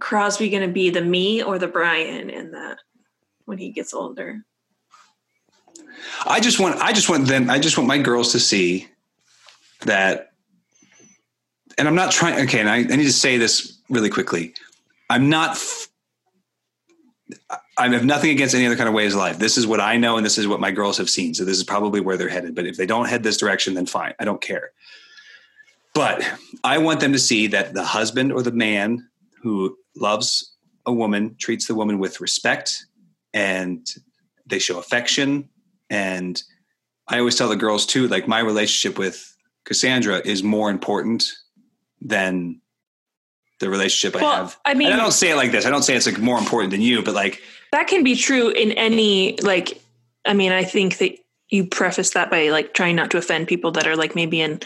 [0.00, 2.78] Crosby going to be the me or the Brian in that
[3.44, 4.44] when he gets older?
[6.26, 8.88] I just want I just want them I just want my girls to see
[9.80, 10.32] that
[11.76, 14.54] and I'm not trying okay, and I, I need to say this really quickly.
[15.10, 15.58] I'm not
[17.76, 19.38] I have nothing against any other kind of ways of life.
[19.38, 21.34] This is what I know and this is what my girls have seen.
[21.34, 22.54] So this is probably where they're headed.
[22.54, 24.14] But if they don't head this direction, then fine.
[24.18, 24.70] I don't care.
[25.94, 26.24] But
[26.62, 29.08] I want them to see that the husband or the man
[29.44, 32.86] who loves a woman treats the woman with respect
[33.32, 33.86] and
[34.46, 35.48] they show affection
[35.90, 36.42] and
[37.06, 39.36] I always tell the girls too, like my relationship with
[39.66, 41.30] Cassandra is more important
[42.00, 42.60] than
[43.60, 44.56] the relationship I have.
[44.64, 45.66] I mean, and I don't say it like this.
[45.66, 47.42] I don't say it's like more important than you, but like
[47.74, 49.82] that can be true in any like
[50.24, 51.12] i mean i think that
[51.50, 54.60] you preface that by like trying not to offend people that are like maybe in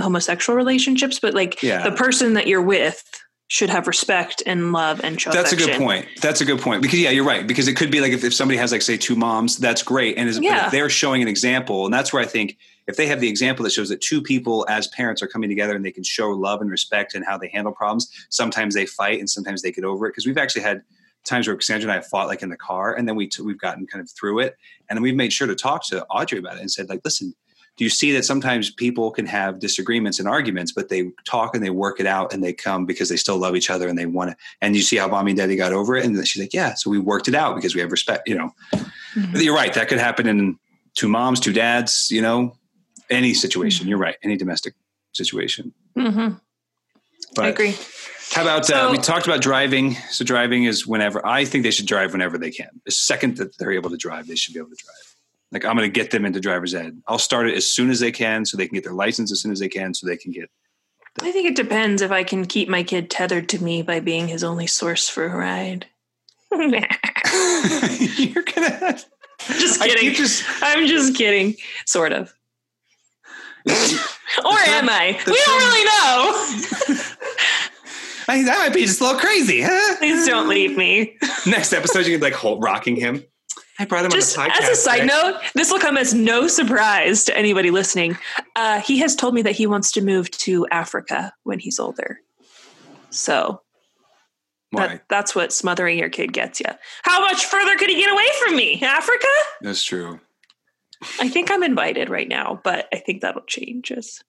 [0.00, 1.82] homosexual relationships but like Yeah.
[1.82, 3.02] the person that you're with
[3.48, 6.06] should have respect and love and show that's a good point.
[6.20, 7.46] That's a good point because yeah, you're right.
[7.46, 10.18] Because it could be like if, if somebody has like say two moms, that's great.
[10.18, 10.66] And is, Yeah.
[10.66, 13.62] if they're showing an example, and that's where I think if they have the example
[13.64, 16.60] that shows that two people as parents are coming together and they can show love
[16.60, 20.06] and respect and how they handle problems, sometimes they fight and sometimes they get over
[20.06, 20.10] it.
[20.10, 20.82] Because we've actually had
[21.24, 23.42] times where Cassandra and I have fought like in the car, and then we t-
[23.42, 24.56] we've gotten kind of through it,
[24.88, 27.32] and then we've made sure to talk to Audrey about it and said like, listen.
[27.76, 31.62] Do you see that sometimes people can have disagreements and arguments, but they talk and
[31.62, 34.06] they work it out and they come because they still love each other and they
[34.06, 36.54] want to and you see how mommy and daddy got over it and she's like
[36.54, 38.54] yeah so we worked it out because we have respect you know?
[39.14, 39.32] Mhm.
[39.32, 40.58] but you're right that could happen in
[40.94, 42.56] two moms two dads you know?
[43.10, 44.74] Any situation you're right any domestic
[45.12, 45.72] situation.
[45.96, 46.40] Mhm.
[47.34, 47.74] but i agree.
[48.32, 51.86] how about uh, we talked about driving so driving is whenever i think they should
[51.86, 52.70] drive whenever they can.
[52.86, 55.05] The second that they're able to drive they should be able to drive
[55.52, 57.00] like i'm going to get them into driver's ed.
[57.06, 59.40] I'll start it as soon as they can so they can get their license as
[59.40, 60.50] soon as they can so they can get
[61.22, 64.28] i think it depends if i can keep my kid tethered to me by being
[64.28, 65.86] his only source for a ride.
[66.52, 68.98] You're gonna
[69.48, 70.08] just I kidding.
[70.08, 71.56] keep just i'm just kidding.
[71.84, 72.32] Sort of.
[73.68, 75.18] Or am i?
[75.24, 77.02] the we don't really know.
[78.28, 79.96] I, that might be just a little crazy, huh?
[79.98, 81.16] please don't leave me.
[81.46, 83.22] Next episode, you can like hold, rocking him.
[83.78, 84.62] I brought him just on the podcast.
[84.62, 85.06] as a side today.
[85.12, 88.16] note this will come as no surprise to anybody listening
[88.56, 92.20] uh, he has told me that he wants to move to africa when he's older
[93.10, 93.60] so
[94.72, 96.66] that, that's what smothering your kid gets you
[97.02, 99.26] how much further could he get away from me africa
[99.62, 100.20] That's true.
[101.20, 104.20] i think i'm invited right now but i think that'll change as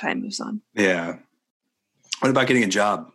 [0.00, 1.16] time moves on Yeah.
[2.20, 3.10] What about getting a job?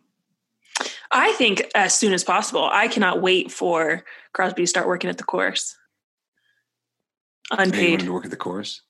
[1.14, 4.04] I think as soon as possible i cannot wait for
[4.34, 5.76] crosby to start working at the course
[7.52, 8.82] unpaid to work at the course.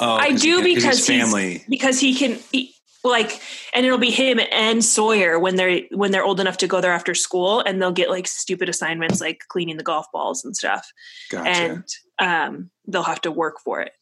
[0.00, 1.64] Oh, I he do 'cause because family.
[1.68, 2.74] because he can he,
[3.04, 3.40] like
[3.74, 6.92] and it'll be him and Sawyer when they're when they're old enough to go there
[6.92, 10.90] after school and they'll get like stupid assignments like cleaning the golf balls and stuff
[11.30, 11.50] Gotcha.
[11.50, 11.84] and
[12.20, 13.92] um they'll have to work for it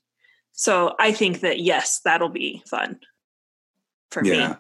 [0.53, 3.01] So I think that yes, that'll be fun
[4.11, 4.57] for Yeah.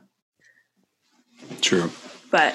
[1.50, 1.56] me.
[1.60, 1.90] True.
[2.30, 2.54] But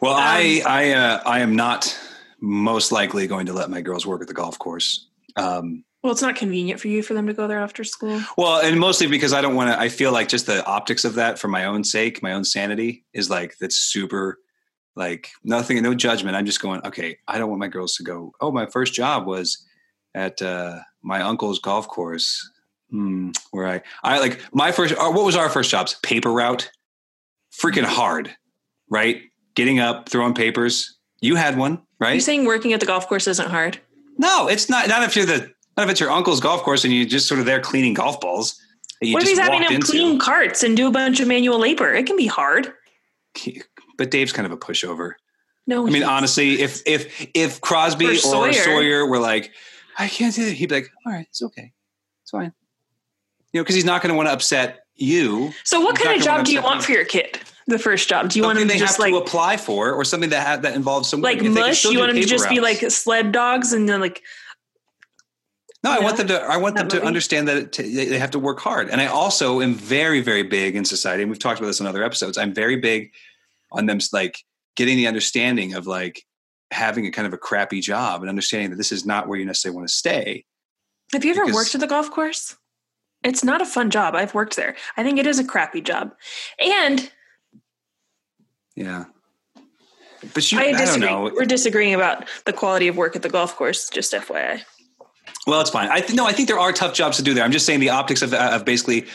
[0.00, 1.98] Well, Um, I I uh, I am not
[2.40, 5.06] most likely going to let my girls work at the golf course.
[5.36, 8.22] Um, well, it's not convenient for you for them to go there after school.
[8.38, 9.78] well, and mostly because I don't want to.
[9.78, 13.04] I feel like just the optics of that, for my own sake, my own sanity,
[13.12, 14.38] is like that's super.
[14.96, 16.34] Like nothing, no judgment.
[16.36, 16.80] I'm just going.
[16.84, 18.32] Okay, I don't want my girls to go.
[18.40, 19.64] Oh, my first job was
[20.14, 22.50] at uh, my uncle's golf course.
[22.90, 24.94] Hmm, where I I like my first.
[24.94, 25.94] uh, What was our first jobs?
[26.02, 26.70] Paper route.
[27.62, 28.34] Freaking hard,
[28.90, 29.22] right?
[29.54, 30.98] Getting up, throwing papers.
[31.20, 32.12] You had one, right?
[32.12, 33.78] You're saying working at the golf course isn't hard?
[34.18, 34.88] No, it's not.
[34.88, 35.50] Not if you're the.
[35.76, 38.20] Not if it's your uncle's golf course and you're just sort of there cleaning golf
[38.20, 38.60] balls.
[39.00, 39.86] What if just he's having into.
[39.86, 41.94] clean carts and do a bunch of manual labor?
[41.94, 42.72] It can be hard.
[43.96, 45.12] But Dave's kind of a pushover.
[45.66, 48.52] No, I mean, honestly, if if if Crosby Or or Sawyer.
[48.52, 49.06] Sawyer.
[49.06, 49.52] were like,
[49.98, 51.72] I can't do that, he'd be like, all right, it's okay,
[52.22, 52.52] it's fine.
[53.52, 55.52] You know, because he's not going to want to upset you.
[55.64, 56.84] so what he's kind of job do you want me.
[56.84, 57.38] for your kid?
[57.66, 58.30] The first job?
[58.30, 60.30] Do you want Something him they to just have like to apply for, or something
[60.30, 61.46] that ha- that involves some like work.
[61.46, 61.84] If they can mush?
[61.84, 64.22] You want them to just be like sled dogs and then like
[65.84, 66.40] No, I you want them to.
[66.40, 68.88] I want them that to understand that they they have to work hard.
[68.90, 71.22] And I also am very, very big in society.
[71.22, 72.36] And we've talked about this in other episodes.
[72.38, 73.12] I'm very big
[73.72, 74.42] on them, like
[74.76, 76.24] getting the understanding of like
[76.70, 79.44] having a kind of a crappy job and understanding that this is not where you
[79.44, 80.44] necessarily want to stay.
[81.12, 82.56] Have you ever Because- worked at the golf course?
[83.22, 84.14] It's not a fun job.
[84.14, 84.76] I've worked there.
[84.96, 86.12] I think it is a crappy job.
[86.58, 87.10] And
[88.80, 89.04] Yeah,
[90.32, 91.08] but you, I don't disagree.
[91.08, 91.30] know.
[91.34, 94.62] We're disagreeing about the quality of work at the golf course, just FYI.
[95.46, 95.88] Well, it's fine.
[95.90, 97.44] I th- no, I think there are tough jobs to do there.
[97.44, 99.06] I'm just saying the optics of, of basically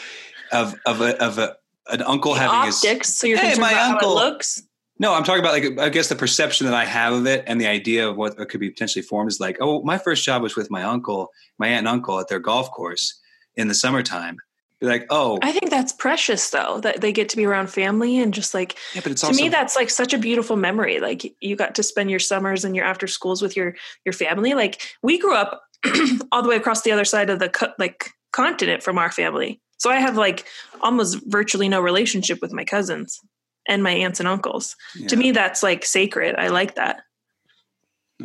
[0.52, 1.56] of of a, of a,
[1.88, 3.10] an uncle having his Optics.
[3.16, 4.62] So you're Hey, my about uncle- how it looks.
[4.98, 7.60] No, I'm talking about like I guess the perception that I have of it and
[7.60, 10.56] the idea of what could be potentially formed is like, oh, my first job was
[10.56, 13.20] with my uncle, my aunt and uncle at their golf course
[13.56, 14.38] in the summertime.
[14.82, 18.20] Be like, oh, I think that's precious though, that they get to be around family
[18.20, 21.00] and just like yeah, but it's to also me that's like such a beautiful memory.
[21.00, 24.54] Like you got to spend your summers and your after schools with your your family.
[24.54, 25.64] Like we grew up
[26.32, 29.62] all the way across the other side of the co- like continent from our family.
[29.78, 30.46] So I have like
[30.82, 33.22] almost virtually no relationship with my cousins
[33.68, 34.76] and my aunts and uncles.
[35.08, 36.36] To me that's like sacred.
[36.38, 37.02] I like that.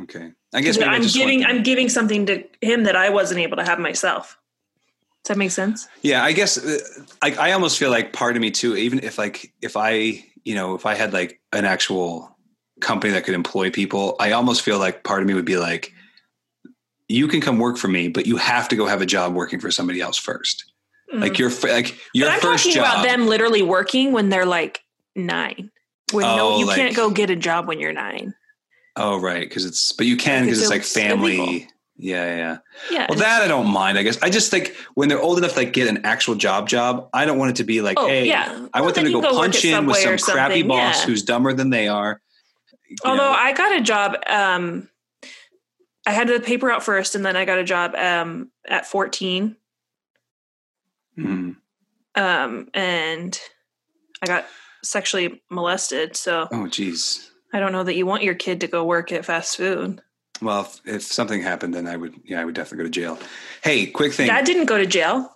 [0.01, 0.33] okay.
[0.53, 3.65] I guess I I'm giving I'm giving something to him that I wasn't able to
[3.65, 4.37] have myself.
[5.25, 5.87] Does that make sense?
[6.03, 6.79] Yeah, I guess uh,
[7.23, 8.77] I, I almost feel like part of me too.
[8.77, 12.37] Even if like if I you know if I had like an actual
[12.81, 15.93] company that could employ people, I almost feel like part of me would be like,
[17.09, 19.61] you can come work for me, but you have to go have a job working
[19.61, 20.65] for somebody else first.
[21.13, 22.31] Like your like your Mm.
[22.31, 22.85] but I'm first talking job.
[22.85, 24.81] about them literally working when they're like
[25.17, 25.71] nine.
[26.13, 28.33] When no, Oh, you like- can't go get a job when you're nine.
[28.97, 31.39] Oh, right, because it's but you can because it's it's like family.
[31.39, 31.69] illegal.
[32.03, 32.59] Yeah, yeah,
[32.91, 33.07] yeah.
[33.11, 33.99] Well, that I don't mind.
[33.99, 36.67] I guess I just think when they're old enough to like get an actual job,
[36.67, 38.67] job, I don't want it to be like, Oh, hey, yeah.
[38.73, 41.07] I want Well, them to go, go punch in with some crappy boss yeah.
[41.07, 42.23] who's dumber than they are.
[43.05, 43.31] Although know.
[43.31, 44.89] I got a job, um,
[46.07, 49.57] I had the paper out first, and then I got a job um, at 14,
[51.19, 51.57] Mhm.
[52.15, 53.41] um, and
[54.23, 54.47] I got
[54.83, 56.17] sexually molested.
[56.17, 57.31] So oh, geez.
[57.53, 60.01] I don't know that you want your kid to go work at fast food.
[60.43, 63.19] Well, if, if something happened, then I would, yeah, I would definitely go to jail.
[63.63, 64.27] Hey, quick thing.
[64.27, 65.31] Dad didn't go to jail.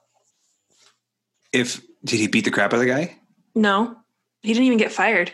[1.53, 3.17] if did he beat the crap out of the guy?
[3.55, 3.97] No,
[4.43, 5.33] he didn't even get fired.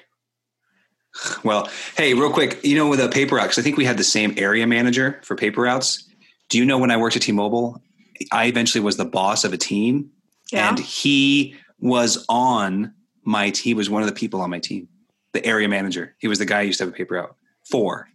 [1.42, 3.96] Well, hey, real quick, you know, with a paper route, because I think we had
[3.96, 6.08] the same area manager for paper routes.
[6.48, 7.82] Do you know when I worked at T-Mobile,
[8.30, 10.10] I eventually was the boss of a team,
[10.52, 10.68] Yeah.
[10.68, 12.94] and he was on
[13.24, 13.50] my.
[13.50, 13.62] Team.
[13.64, 14.88] He was one of the people on my team,
[15.32, 16.14] the area manager.
[16.18, 17.34] He was the guy I used to have a paper route
[17.68, 18.08] for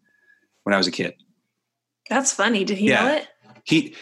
[0.63, 1.15] when I was a kid.
[2.09, 2.63] That's funny.
[2.63, 3.03] Did he Yeah.
[3.03, 3.27] know it?
[3.63, 3.95] He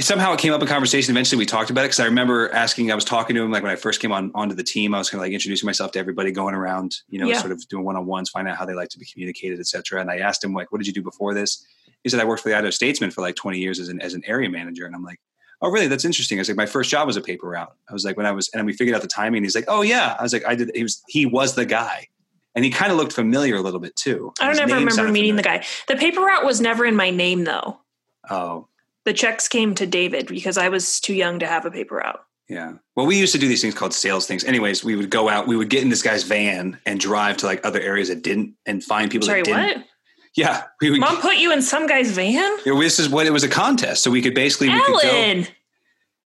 [0.00, 1.12] somehow it came up in conversation.
[1.12, 2.90] Eventually, we talked about it because I remember asking.
[2.90, 4.94] I was talking to him like when I first came on onto the team.
[4.94, 7.38] I was kind of like introducing myself to everybody, going around, you know, Yeah.
[7.40, 10.00] sort of doing one on ones, finding out how they like to be communicated, etc.
[10.00, 11.64] And I asked him like, "What did you do before this?"
[12.02, 14.14] He said, "I worked for the Idaho Statesman for like 20 years as an as
[14.14, 15.20] an area manager." And I'm like,
[15.62, 15.86] "Oh, really?
[15.86, 18.16] That's interesting." I was like, "My first job was a paper route." I was like,
[18.16, 19.44] "When I was," and then we figured out the timing.
[19.44, 22.08] He's like, "Oh yeah." I was like, "I did." He was he was the guy,
[22.54, 24.32] and he kind of looked familiar a little bit too.
[24.40, 25.64] I don't His ever remember meeting the guy.
[25.88, 27.80] The paper route was never in my name though.
[28.30, 28.68] Oh,
[29.04, 32.20] The checks came to David because I was too young to have a paper route.
[32.48, 32.74] Yeah.
[32.94, 34.44] Well, we used to do these things called sales things.
[34.44, 37.46] Anyways, we would go out, we would get in this guy's van and drive to
[37.46, 39.78] like other areas that didn't and find people Sorry, that didn't.
[39.78, 39.86] what?
[40.36, 40.64] Yeah.
[40.80, 42.58] We would, Mom put you in some guy's van?
[42.66, 44.02] Yeah, this is what it was a contest.
[44.02, 45.46] So we could basically, we could go, Ellen.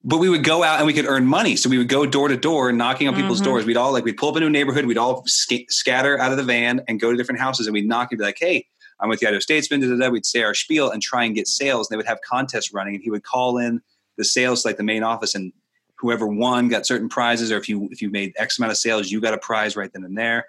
[0.04, 1.54] But we would go out and we could earn money.
[1.56, 3.44] So we would go door to door knocking on people's Mhm.
[3.44, 3.64] doors.
[3.64, 4.84] We'd all like, we'd pull up into a neighborhood.
[4.86, 7.86] We'd all sca- scatter out of the van and go to different houses and we'd
[7.86, 8.66] knock and be like, Hey,
[9.00, 9.80] I'm with the Idaho Statesman.
[9.80, 10.08] Da, da, da.
[10.10, 11.88] We'd say our spiel and try and get sales.
[11.88, 13.80] And They would have contests running and he would call in
[14.18, 15.52] the sales like the main office and
[15.96, 19.08] whoever won got certain prizes or if you if you made x amount of sales
[19.10, 20.46] you got a prize right then and there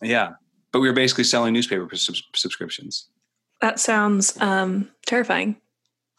[0.00, 0.34] yeah
[0.70, 3.08] but we were basically selling newspaper subs- subscriptions
[3.60, 5.56] That sounds um, terrifying.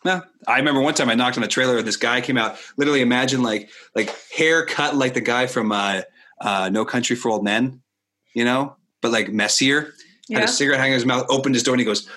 [0.05, 2.57] Yeah i remember one time i knocked on a trailer and this guy came out
[2.77, 6.01] literally imagine like like hair cut like the guy from uh,
[6.41, 7.81] uh, no country for old men
[8.33, 9.93] you know but like messier
[10.33, 12.07] had a cigarette hanging in his mouth, opened his door, and he goes,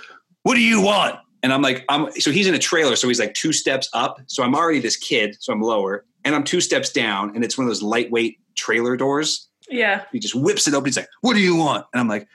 [0.42, 3.20] "What do you want?" And I'm like, "I'm." So he's in a trailer, so he's
[3.20, 4.20] like two steps up.
[4.26, 7.58] So I'm already this kid, so I'm lower, and I'm two steps down, and it's
[7.58, 9.48] one of those lightweight trailer doors.
[9.70, 10.04] Yeah.
[10.12, 10.86] He just whips it open.
[10.86, 12.26] He's like, "What do you want?" And I'm like,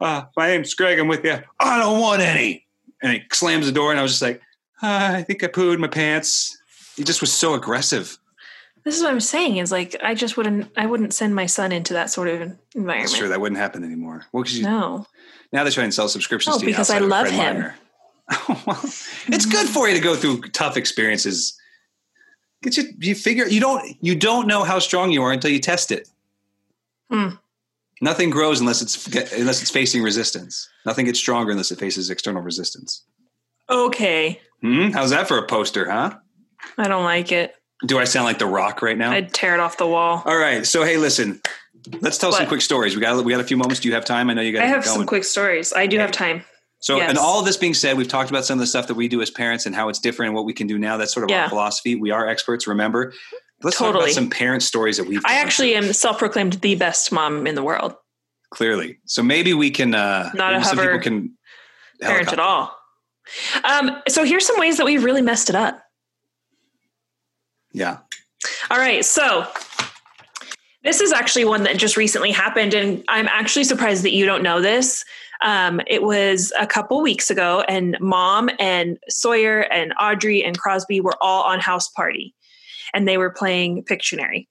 [0.00, 0.98] uh, "My name's Greg.
[0.98, 1.38] I'm with you.
[1.58, 2.66] I don't want any."
[3.02, 4.40] And he slams the door, and I was just like,
[4.82, 6.56] uh, "I think I pooed my pants."
[6.96, 8.18] He just was so aggressive.
[8.84, 11.70] This is what I'm saying is like I just wouldn't I wouldn't send my son
[11.72, 12.40] into that sort of
[12.74, 13.00] environment.
[13.08, 13.28] That's true.
[13.28, 14.24] That wouldn't happen anymore.
[14.32, 15.06] Well, because No.
[15.52, 17.70] now they're trying to sell subscriptions Oh, to you because I love him.
[18.64, 18.78] Well,
[19.26, 21.58] it's good for you to go through tough experiences.
[22.62, 25.58] Get you, you figure you don't you don't know how strong you are until you
[25.58, 26.08] test it.
[27.10, 27.30] Hmm.
[28.00, 30.68] Nothing grows unless it's unless it's facing resistance.
[30.86, 33.02] Nothing gets stronger unless it faces external resistance.
[33.68, 34.40] Okay.
[34.62, 34.90] Hmm?
[34.90, 36.14] How's that for a poster, huh?
[36.76, 37.54] I don't like it.
[37.86, 39.10] Do I sound like the Rock right now?
[39.10, 40.22] I'd tear it off the wall.
[40.26, 40.66] All right.
[40.66, 41.40] So hey, listen.
[42.02, 42.94] Let's tell some quick stories.
[42.94, 43.80] We got we got a few moments.
[43.80, 44.28] Do you have time?
[44.28, 44.62] I know you got.
[44.62, 45.72] I have some quick stories.
[45.72, 46.44] I do have time.
[46.82, 47.10] So, Yes.
[47.10, 49.06] and all of this being said, we've talked about some of the stuff that we
[49.08, 50.96] do as parents and how it's different and what we can do now.
[50.96, 51.42] That's sort of Yeah.
[51.44, 51.94] our philosophy.
[51.94, 53.12] We are experts, remember.
[53.62, 54.04] Let's talk Totally.
[54.04, 55.20] about some parent stories that we've.
[55.26, 57.94] I actually am self-proclaimed the best mom in the world.
[58.50, 58.98] clearly.
[59.04, 59.94] So maybe we can.
[59.94, 61.38] uh Not a hover people can
[62.00, 62.74] Parent at all.
[63.64, 65.82] Um, so here's some ways that we've really messed it up.
[67.72, 67.98] Yeah.
[68.70, 69.46] All right, so
[70.82, 74.42] this is actually one that just recently happened, and I'm actually surprised that you don't
[74.42, 75.04] know this.
[75.42, 81.00] Um, it was a couple weeks ago, and Mom and Sawyer and Audrey and Crosby
[81.00, 82.32] were all on Houseparty,
[82.94, 84.46] and they were playing Pictionary.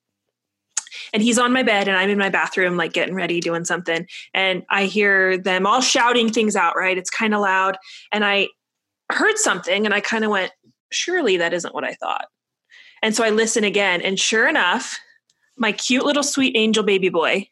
[1.14, 4.08] And he's on my bed, and I'm in my bathroom, like getting ready, doing something,
[4.34, 6.76] and I hear them all shouting things out.
[6.76, 7.78] Right, it's kind of loud,
[8.12, 8.50] and I
[9.10, 10.51] heard something, and I kind of went,
[10.91, 12.26] "Surely that isn't what I thought."
[13.01, 14.99] And so I listen again, and sure enough,
[15.57, 17.49] my cute little sweet angel baby boy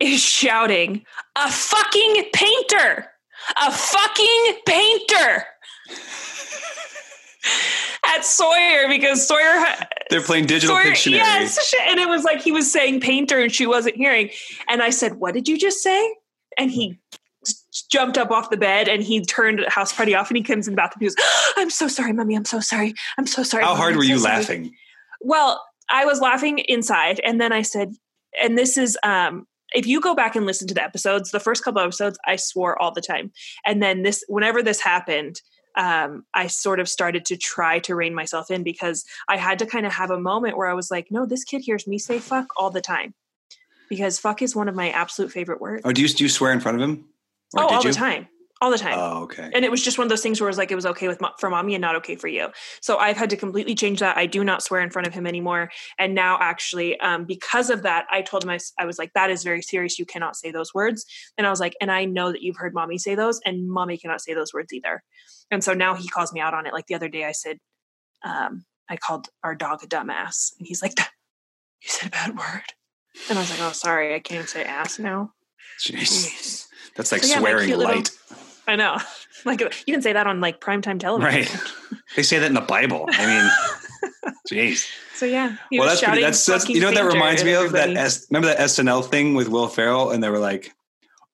[0.00, 1.04] is shouting,
[1.36, 3.10] A fucking painter!
[3.62, 5.44] A fucking painter!
[8.06, 9.62] At Sawyer because Sawyer
[10.10, 11.12] They're playing digital Sawyer, Pictionary.
[11.16, 14.30] yes, and it was like he was saying painter and she wasn't hearing.
[14.68, 16.14] And I said, "What did you just say?"
[16.56, 16.98] And he
[17.94, 20.76] jumped up off the bed and he turned Houseparty off and he comes in the
[20.76, 21.00] bathroom.
[21.00, 21.16] He goes,
[21.56, 22.34] "I'm so sorry, mommy.
[22.34, 22.94] I'm so sorry.
[23.16, 23.80] I'm so sorry." How Mommy.
[23.80, 24.74] hard I'm were so you sorry." laughing?
[25.20, 27.94] Well, I was laughing inside, and then I said,
[28.42, 31.64] and this is um if you go back and listen to the episodes, the first
[31.64, 33.32] couple episodes, I swore all the time.
[33.66, 35.40] And then this whenever this happened,
[35.76, 39.66] um, I sort of started to try to rein myself in because I had to
[39.66, 42.18] kind of have a moment where I was like, no, this kid hears me say
[42.18, 43.14] fuck all the time.
[43.88, 45.82] Because fuck is one of my absolute favorite words.
[45.84, 47.04] Oh, do you do you swear in front of him?
[47.56, 47.90] Or oh, all you?
[47.90, 48.28] the time.
[48.60, 48.94] All the time.
[48.96, 49.50] Oh, okay.
[49.52, 51.08] and it was just one of those things where it was like it was okay
[51.08, 52.48] with for mommy and not okay for you.
[52.80, 54.16] So i've had to completely change that.
[54.16, 55.70] I do not swear in front of him anymore.
[55.98, 59.42] And now actually um, because of that i told him I was like that is
[59.42, 59.98] very serious.
[59.98, 61.04] You cannot say those words.
[61.36, 63.98] And i was like and i know that you've heard mommy say those and mommy
[63.98, 65.02] cannot say those words either.
[65.50, 66.72] And so now he calls me out on it.
[66.72, 67.58] Like the other day i said
[68.24, 70.52] um, i called our dog a dumbass.
[70.58, 72.72] And he's like you said a bad word.
[73.28, 74.14] And i was like oh sorry.
[74.14, 75.32] I can't even say ass now.
[75.80, 76.00] Jeez.
[76.00, 76.63] Jeez.
[76.96, 78.10] That's like So yeah, swearing cute little- light.
[78.66, 78.98] i know.
[79.46, 81.42] Like you can say that on like primetime television.
[81.42, 81.56] Right.
[82.16, 83.06] They say that in the Bible.
[83.10, 84.88] I mean, jeez.
[85.14, 87.72] So yeah, well, that's pretty, that's, that's you know what that reminds me of?
[87.72, 87.90] That.
[87.90, 90.10] S, remember that SNL thing with Will Ferrell?
[90.10, 90.74] And they were like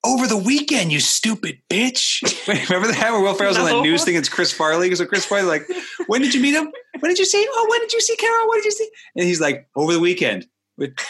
[0.05, 2.23] over the weekend you stupid bitch.
[2.69, 3.13] Remember that?
[3.13, 4.95] Where Will Ferrell's on that news thing it's Chris Farley?
[4.95, 5.47] So Chris Farley?
[5.47, 5.69] Like
[6.07, 6.73] when did you meet him?
[7.01, 8.49] When did you see oh when did you see Carol?
[8.49, 8.89] What did you see?
[9.17, 10.47] And he's like over the weekend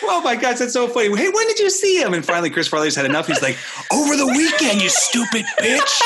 [0.05, 2.69] oh my gosh that's so funny hey when did you see him and finally Chris
[2.69, 3.57] Farley's had enough he's like
[3.93, 6.03] over the weekend you stupid bitch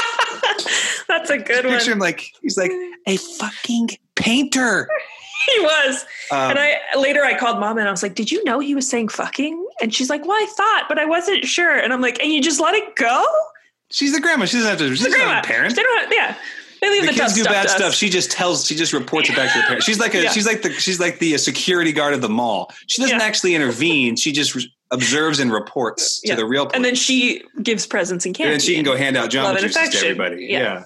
[1.09, 1.74] That's a good one.
[1.74, 2.72] picture him like he's like
[3.07, 4.88] a fucking painter
[5.46, 8.42] He was, um, and I later I called mom and I was like, "Did you
[8.44, 11.76] know he was saying fucking?" And she's like, "Well, I thought, but I wasn't sure."
[11.76, 13.22] And I'm like, "And you just let it go?"
[13.90, 16.12] she's the grandma she doesn't have to she's The grandma, a parent They don't.
[16.12, 16.36] Yeah,
[16.81, 17.95] they leave the the, kids do bad stuff.
[17.95, 18.66] She just tells.
[18.66, 19.87] She just reports it back to the parents.
[19.87, 20.22] She's like a.
[20.25, 20.31] Yeah.
[20.31, 20.72] She's like the.
[20.72, 22.70] She's like the uh, security guard of the mall.
[22.87, 23.25] She doesn't Yeah.
[23.25, 24.16] actually intervene.
[24.16, 26.35] She just re- observes and reports Yeah.
[26.35, 26.64] to the real.
[26.66, 26.77] Police.
[26.77, 28.53] and then she gives presents and candy.
[28.53, 30.47] and then she can go hand out Jamba juices to everybody.
[30.51, 30.85] Yeah.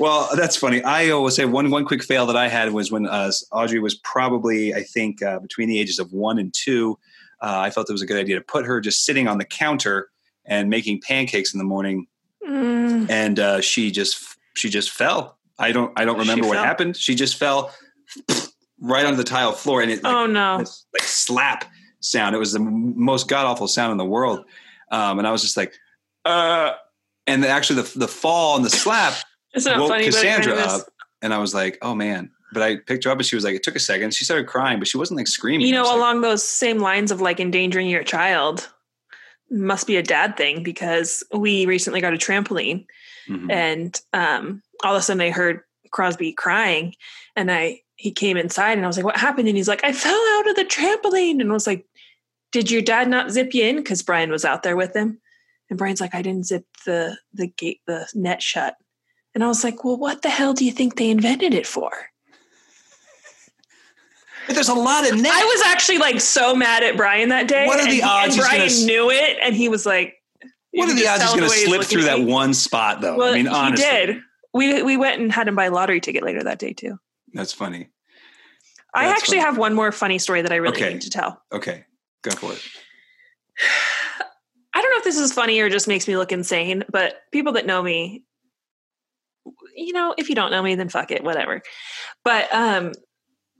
[0.00, 0.82] Well, that's funny.
[0.82, 3.94] I will say one one quick fail that I had was when uh, Audrey was
[3.96, 6.98] probably I think uh, between the ages of one and two.
[7.40, 9.44] Uh, I felt it was a good idea to put her just sitting on the
[9.44, 10.08] counter
[10.46, 12.06] and making pancakes in the morning,
[12.46, 15.38] Mm, and uh, she just she just fell.
[15.58, 16.64] I don't I don't She remember what fell?
[16.64, 16.96] happened.
[16.96, 17.72] She just fell
[18.80, 20.58] right onto the tile floor and it like, oh no.
[20.58, 21.64] this, like slap
[22.00, 22.34] sound.
[22.34, 24.44] It was the most god awful sound in the world.
[24.90, 25.74] Um, and I was just like,
[26.24, 26.72] uh,
[27.26, 29.14] and then actually the the fall and the slap
[29.54, 30.88] It's not woke funny, but it kind Cassandra up,
[31.22, 32.30] and I was like, oh man.
[32.52, 34.14] But I picked her up, and she was like, it took a second.
[34.14, 35.66] She started crying, but she wasn't like screaming.
[35.66, 38.68] You know, was like, along those same lines of like endangering your child,
[39.50, 42.86] must be a dad thing because we recently got a trampoline
[43.28, 43.50] mhm.
[43.50, 45.60] and um, all of a sudden I heard
[45.90, 46.94] Crosby crying
[47.36, 49.48] and I he came inside and I was like, what happened?
[49.48, 51.40] And he's like, I fell out of the trampoline.
[51.40, 51.86] And I was like,
[52.50, 53.76] did your dad not zip you in?
[53.76, 55.20] Because Brian was out there with him.
[55.70, 58.76] And Brian's like, I didn't zip the the gate, the net shut.
[59.34, 61.90] And I was like, well, what the hell do you think they invented it for?
[64.46, 65.32] But there's a lot of net.
[65.32, 67.66] I was actually like so mad at Brian that day.
[67.66, 70.16] What are the he- odds And Brian gonna knew it, and he was like,
[70.78, 73.16] what are the just odds he's tell going to slip through that one spot, though?
[73.16, 73.84] Well, I mean, honestly.
[73.86, 74.16] he did.
[74.52, 76.98] We we went and had him buy a lottery ticket later that day too.
[77.32, 77.88] that's funny.
[78.94, 79.46] I That's actually funny.
[79.46, 80.92] have one more funny story that I really Okay.
[80.92, 81.42] need to tell.
[81.52, 81.84] Okay,
[82.22, 82.62] go for it.
[84.76, 87.52] I don't know if this is funny or just makes me look insane, but people
[87.54, 88.24] that know me,
[89.76, 91.62] you know, if you don't know me, then fuck it, whatever.
[92.24, 92.92] But um,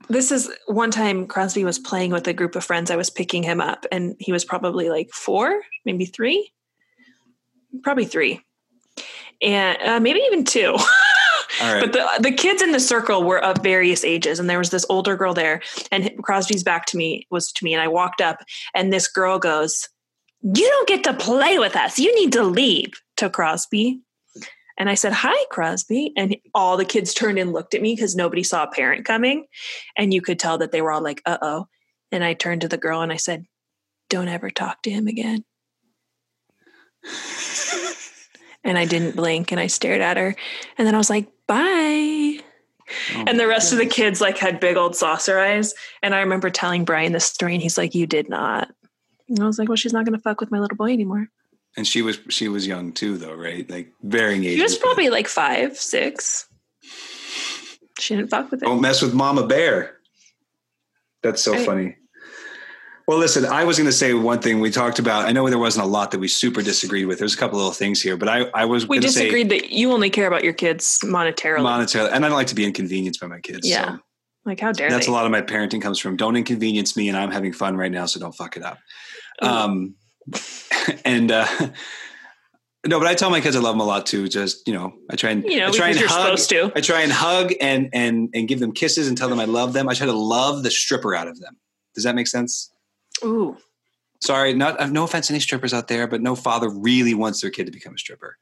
[0.09, 2.91] this is one time Crosby was playing with a group of friends.
[2.91, 6.51] I was picking him up, and he was probably like four, maybe three,
[7.83, 8.41] probably three,
[9.41, 10.75] and uh, maybe even two.
[11.61, 11.79] Right.
[11.81, 14.85] But the the kids in the circle were of various ages, and there was this
[14.89, 15.61] older girl there,
[15.91, 19.39] and Crosby's back to me was to me, and I walked up, and this girl
[19.39, 19.87] goes,
[20.41, 21.97] "You don't get to play with us.
[21.97, 24.01] You need to leave." To Crosby,
[24.77, 28.15] and I said, "Hi, Crosby," and all the kids turned and looked at me because
[28.15, 29.45] nobody saw a parent coming,
[29.95, 31.67] and you could tell that they were all like, "Uh oh,"
[32.11, 33.45] and I turned to the girl and I said,
[34.09, 35.45] "Don't ever talk to him again."
[38.63, 40.35] And I didn't blink and I stared at her.
[40.77, 42.39] And then I was like, bye.
[43.15, 45.73] Oh And the rest of the kids like had big old saucer eyes.
[46.01, 48.71] And I remember telling Brian this story and he's like, You did not.
[49.29, 51.27] And I was like, Well, she's not gonna fuck with my little boy anymore.
[51.77, 53.69] And she was she was young too, though, right?
[53.69, 54.55] Like varying ages.
[54.57, 56.47] She was probably like five, six.
[57.99, 58.65] She didn't fuck with it.
[58.65, 59.97] Don't mess with Mama Bear.
[61.23, 61.65] That's so Right.
[61.65, 61.95] funny.
[63.07, 65.25] Well, listen, I was going to say one thing we talked about.
[65.25, 67.19] I know there wasn't a lot that we super disagreed with.
[67.19, 69.69] There's a couple little things here, but I, I was we to say disagreed that
[69.69, 71.59] you only care about your kids monetarily.
[71.59, 73.67] monetarily, and I don't like to be inconvenienced by my kids.
[73.67, 73.97] Yeah.
[73.97, 73.99] So
[74.45, 75.11] like, how dare that's they?
[75.11, 77.91] a lot of my parenting comes from don't inconvenience me, and I'm having fun right
[77.91, 78.79] now, so don't fuck it up.
[79.39, 79.95] Um,
[81.05, 81.45] and uh,
[82.87, 84.27] no, but I tell my kids I love them a lot too.
[84.27, 86.37] Just you know, I try and you know, I try and you're hug.
[86.37, 86.71] supposed to.
[86.75, 89.73] I try and hug and and and give them kisses and tell them I love
[89.73, 89.87] them.
[89.89, 91.57] I try to love the stripper out of them.
[91.93, 92.71] Does that make sense?
[93.23, 93.57] Ooh.
[94.21, 97.41] Sorry, not uh, no offense to any strippers out there, but no father really wants
[97.41, 98.37] their kid to become a stripper.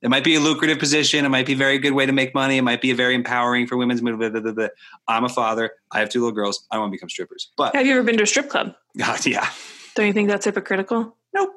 [0.00, 1.24] It might be a lucrative position.
[1.24, 2.56] It might be a very good way to make money.
[2.58, 4.00] It might be a very empowering for women's.
[4.00, 4.68] Blah, blah, blah, blah.
[5.06, 5.72] I'm a father.
[5.92, 6.66] I have two little girls.
[6.70, 7.52] I don't want to become strippers.
[7.56, 8.74] But Have you ever been to a strip club?
[8.98, 9.48] God, yeah,
[9.94, 11.16] Don't you think that's hypocritical?
[11.32, 11.50] Nope.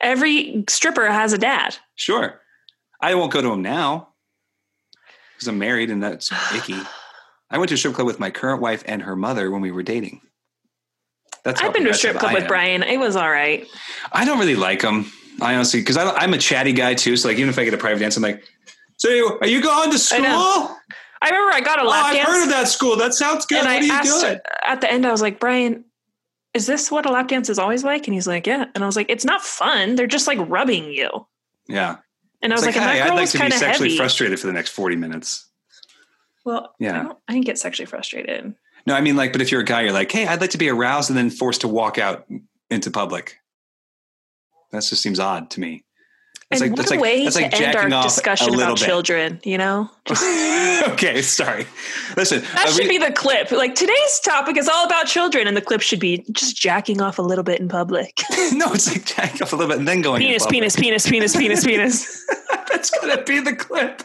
[0.00, 1.76] Every stripper has a dad.
[1.96, 2.40] sure.
[3.02, 4.10] I won't go to him now
[5.34, 6.76] because I'm married and that's icky.
[7.50, 9.72] I went to a strip club with my current wife and her mother when we
[9.72, 10.20] were dating.
[11.44, 12.48] That's I've been to a strip club with.
[12.48, 12.82] Brian.
[12.82, 13.66] It was all right.
[14.12, 15.10] I don't really like them.
[15.40, 17.16] I honestly, because I'm a chatty guy too.
[17.16, 18.44] So like, even if I get a private dance, I'm like,
[18.96, 20.24] "So are you going to school?
[20.24, 20.28] I.
[20.34, 20.76] Oh,
[21.22, 22.28] I remember I got a oh, lap oh, I've dance.
[22.28, 22.96] heard of that school.
[22.96, 23.58] That sounds good.
[23.58, 24.38] and what I are you asked doing?
[24.66, 25.84] at the end, I was like, Brian,
[26.54, 28.06] is this what a lap dance is always like?
[28.06, 28.66] And he's like, Yeah.
[28.74, 29.96] And I was like, It's not fun.
[29.96, 31.26] They're just like rubbing you.
[31.68, 31.98] Yeah,
[32.42, 33.96] And I was like, and hey, that I'd like to be sexually heavy.
[33.96, 35.46] frustrated for the next 40 minutes.
[36.44, 36.98] Well, Yeah.
[36.98, 38.54] I, don't, I didn't get sexually frustrated.
[38.90, 40.58] No, I mean like, but if you're a guy, you're like, hey, I'd like to
[40.58, 42.26] be aroused and then forced to walk out
[42.70, 43.36] into public.
[44.72, 45.84] That just seems odd to me.
[46.50, 48.84] That's and like what that's a like way that's to end our discussion about bit.
[48.84, 49.88] children, you know?
[50.88, 51.66] Okay, sorry.
[52.16, 53.52] Listen, that a should re- be the clip.
[53.52, 57.18] Like today's topic is all about children, and the clip should be just jacking off
[57.18, 58.18] a little bit in public.
[58.54, 60.20] no, it's like jacking off a little bit and then going.
[60.20, 62.26] penis, penis, penis, penis, penis, penis.
[62.72, 64.02] That's gonna be the clip.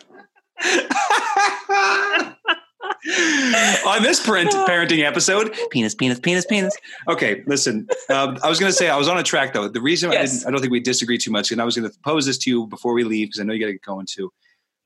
[3.88, 6.76] On this parent, parenting episode, penis, penis, penis, penis.
[7.08, 7.88] Okay, listen.
[8.10, 9.68] Um, I was going to say I was on a track though.
[9.68, 11.90] The reason I didn't, I don't think we disagree too much, and I was going
[11.90, 13.82] to pose this to you before we leave because I know you got to get
[13.82, 14.32] going too.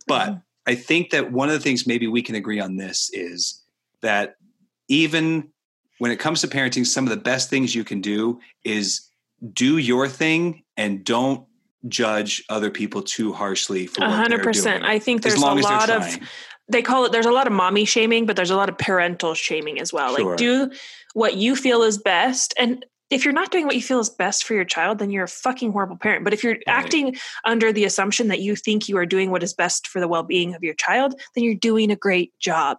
[0.07, 0.43] But Mhm.
[0.67, 3.63] I think that one of the things maybe we can agree on this is
[4.01, 4.35] that
[4.88, 5.49] even
[5.97, 9.01] when it comes to parenting, some of the best things you can do is
[9.53, 11.45] do your thing and don't
[11.88, 14.81] judge other people too harshly for A hundred they're percent.
[14.84, 14.91] doing.
[14.91, 16.19] I think there's a long as they're lot of.
[16.70, 19.34] They call it there's a lot of mommy shaming but there's a lot of parental
[19.34, 20.30] shaming as well Sure.
[20.30, 20.72] like do
[21.14, 24.44] what you feel is best and if you're not doing what you feel is best
[24.44, 26.24] for your child, then you're a fucking horrible parent.
[26.24, 29.54] But if you're acting under the assumption that you think you are doing what is
[29.54, 32.78] best for the well being of your child, then you're doing a great job.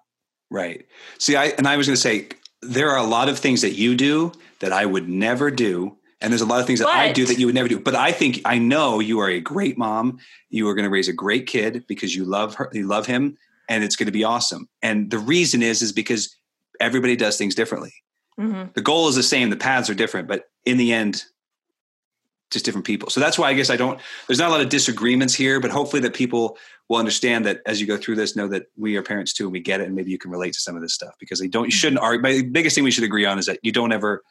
[0.50, 0.86] Right.
[1.18, 2.28] See, I and I was going to say
[2.62, 5.96] there are a lot of things that you do that I would never do.
[6.20, 7.80] And there's a lot of things that I do that you would never do.
[7.80, 10.18] But I think I know you are a great mom.
[10.50, 13.38] You are going to raise a great kid because you love her, you love him,
[13.70, 14.68] and it's going to be awesome.
[14.82, 16.36] And the reason is is because
[16.80, 17.94] everybody does things differently.
[18.36, 21.24] hmm The goal is the same, the paths are different, but in the end,
[22.50, 23.08] just different people.
[23.10, 25.70] So that's why I guess I don't there's not a lot of disagreements here, but
[25.70, 29.02] hopefully that people will understand that as you go through this, know that we are
[29.02, 30.92] parents too and we get it and maybe you can relate to some of this
[30.92, 32.20] stuff because they don't you shouldn't argue.
[32.20, 34.22] My biggest thing we should agree on is that you don't ever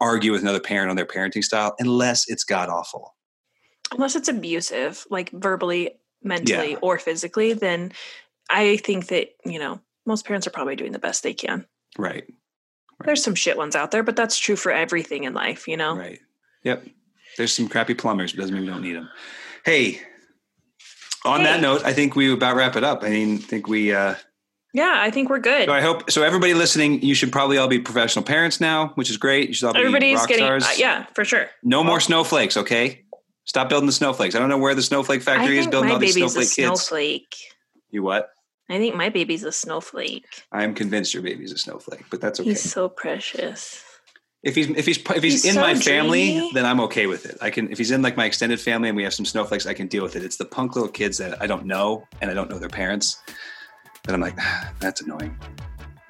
[0.00, 3.14] argue with another parent on their parenting style unless it's god awful.
[3.92, 6.78] Unless it's abusive, like verbally, mentally, Yeah.
[6.80, 7.92] or physically, then
[8.50, 11.66] I think that, you know, most parents are probably doing the best they can.
[11.98, 12.24] Right.
[13.04, 15.96] There's some shit ones out there, but that's true for everything in life, you know?
[15.96, 16.20] Right.
[16.62, 16.86] Yep.
[17.36, 19.10] There's some crappy plumbers, but doesn't mean we don't need them.
[19.64, 20.00] Hey,
[21.24, 23.02] on that note, I think we about wrap it up.
[23.02, 24.14] I mean, I think we uh
[24.72, 25.66] Yeah, I think we're good.
[25.66, 26.22] So I hope so.
[26.22, 29.48] Everybody listening, you should probably all be professional parents now, which is great.
[29.48, 30.64] You should all be Everybody's rock getting, stars.
[30.64, 31.48] uh, yeah, for sure.
[31.62, 33.04] No more snowflakes, okay?
[33.46, 34.34] Stop building the snowflakes.
[34.34, 36.54] I don't know where the snowflake factory is building all these snowflake kids.
[36.54, 37.34] snowflake.
[37.90, 38.30] You what?
[38.70, 40.24] I think my baby's a snowflake.
[40.50, 42.48] I'm convinced your baby's a snowflake, but that's okay.
[42.50, 43.82] He's so precious.
[44.42, 46.50] if he's if he's if he's, He's in so my family, dreamy.
[46.54, 47.36] then I'm okay with it.
[47.42, 49.74] I can if he's in like my extended family and we have some snowflakes, I
[49.74, 50.24] can deal with it.
[50.24, 53.22] It's the punk little kids that I don't know and I don't know their parents.
[54.04, 55.38] That I'm like, "Ah, that's annoying.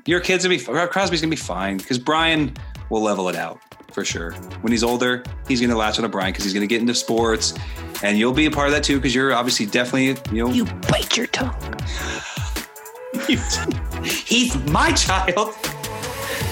[0.07, 2.55] Your kids gonna be Crosby's gonna be fine because Brian
[2.91, 3.59] will level it out
[3.93, 4.33] for sure.
[4.63, 7.55] When he's older, he's gonna latch on to Brian because he's gonna get into sports,
[8.03, 10.07] and you'll be a part of that too because you're obviously definitely
[10.37, 11.55] you know You bite your tongue.
[14.05, 15.55] He's my child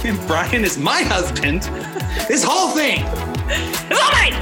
[0.04, 1.62] and Brian is my husband.
[2.28, 3.04] This whole thing.
[3.48, 4.32] It's all mine!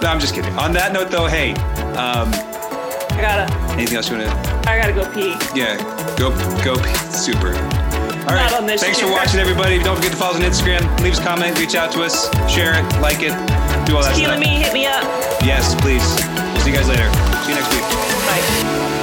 [0.00, 0.52] No, I'm just kidding.
[0.54, 1.52] On that note, though, hey,
[2.00, 2.32] um,
[3.12, 4.70] I gotta, anything else you want to?
[4.70, 5.36] I gotta go pee.
[5.54, 5.76] Yeah,
[6.16, 6.30] go,
[6.64, 6.94] go, pee.
[7.12, 7.52] super.
[8.28, 8.80] All right.
[8.80, 9.78] Thanks for watching, everybody.
[9.78, 11.00] Don't forget to follow us on Instagram.
[11.02, 13.32] Leave us a comment, reach out to us, share it, like it,
[13.86, 14.16] do all that stuff.
[14.16, 14.54] Healing stuff.
[14.54, 15.04] me, hit me up.
[15.44, 16.04] Yes, please.
[16.62, 17.08] See you guys later.
[17.44, 17.84] See you next week.
[18.24, 18.99] Bye.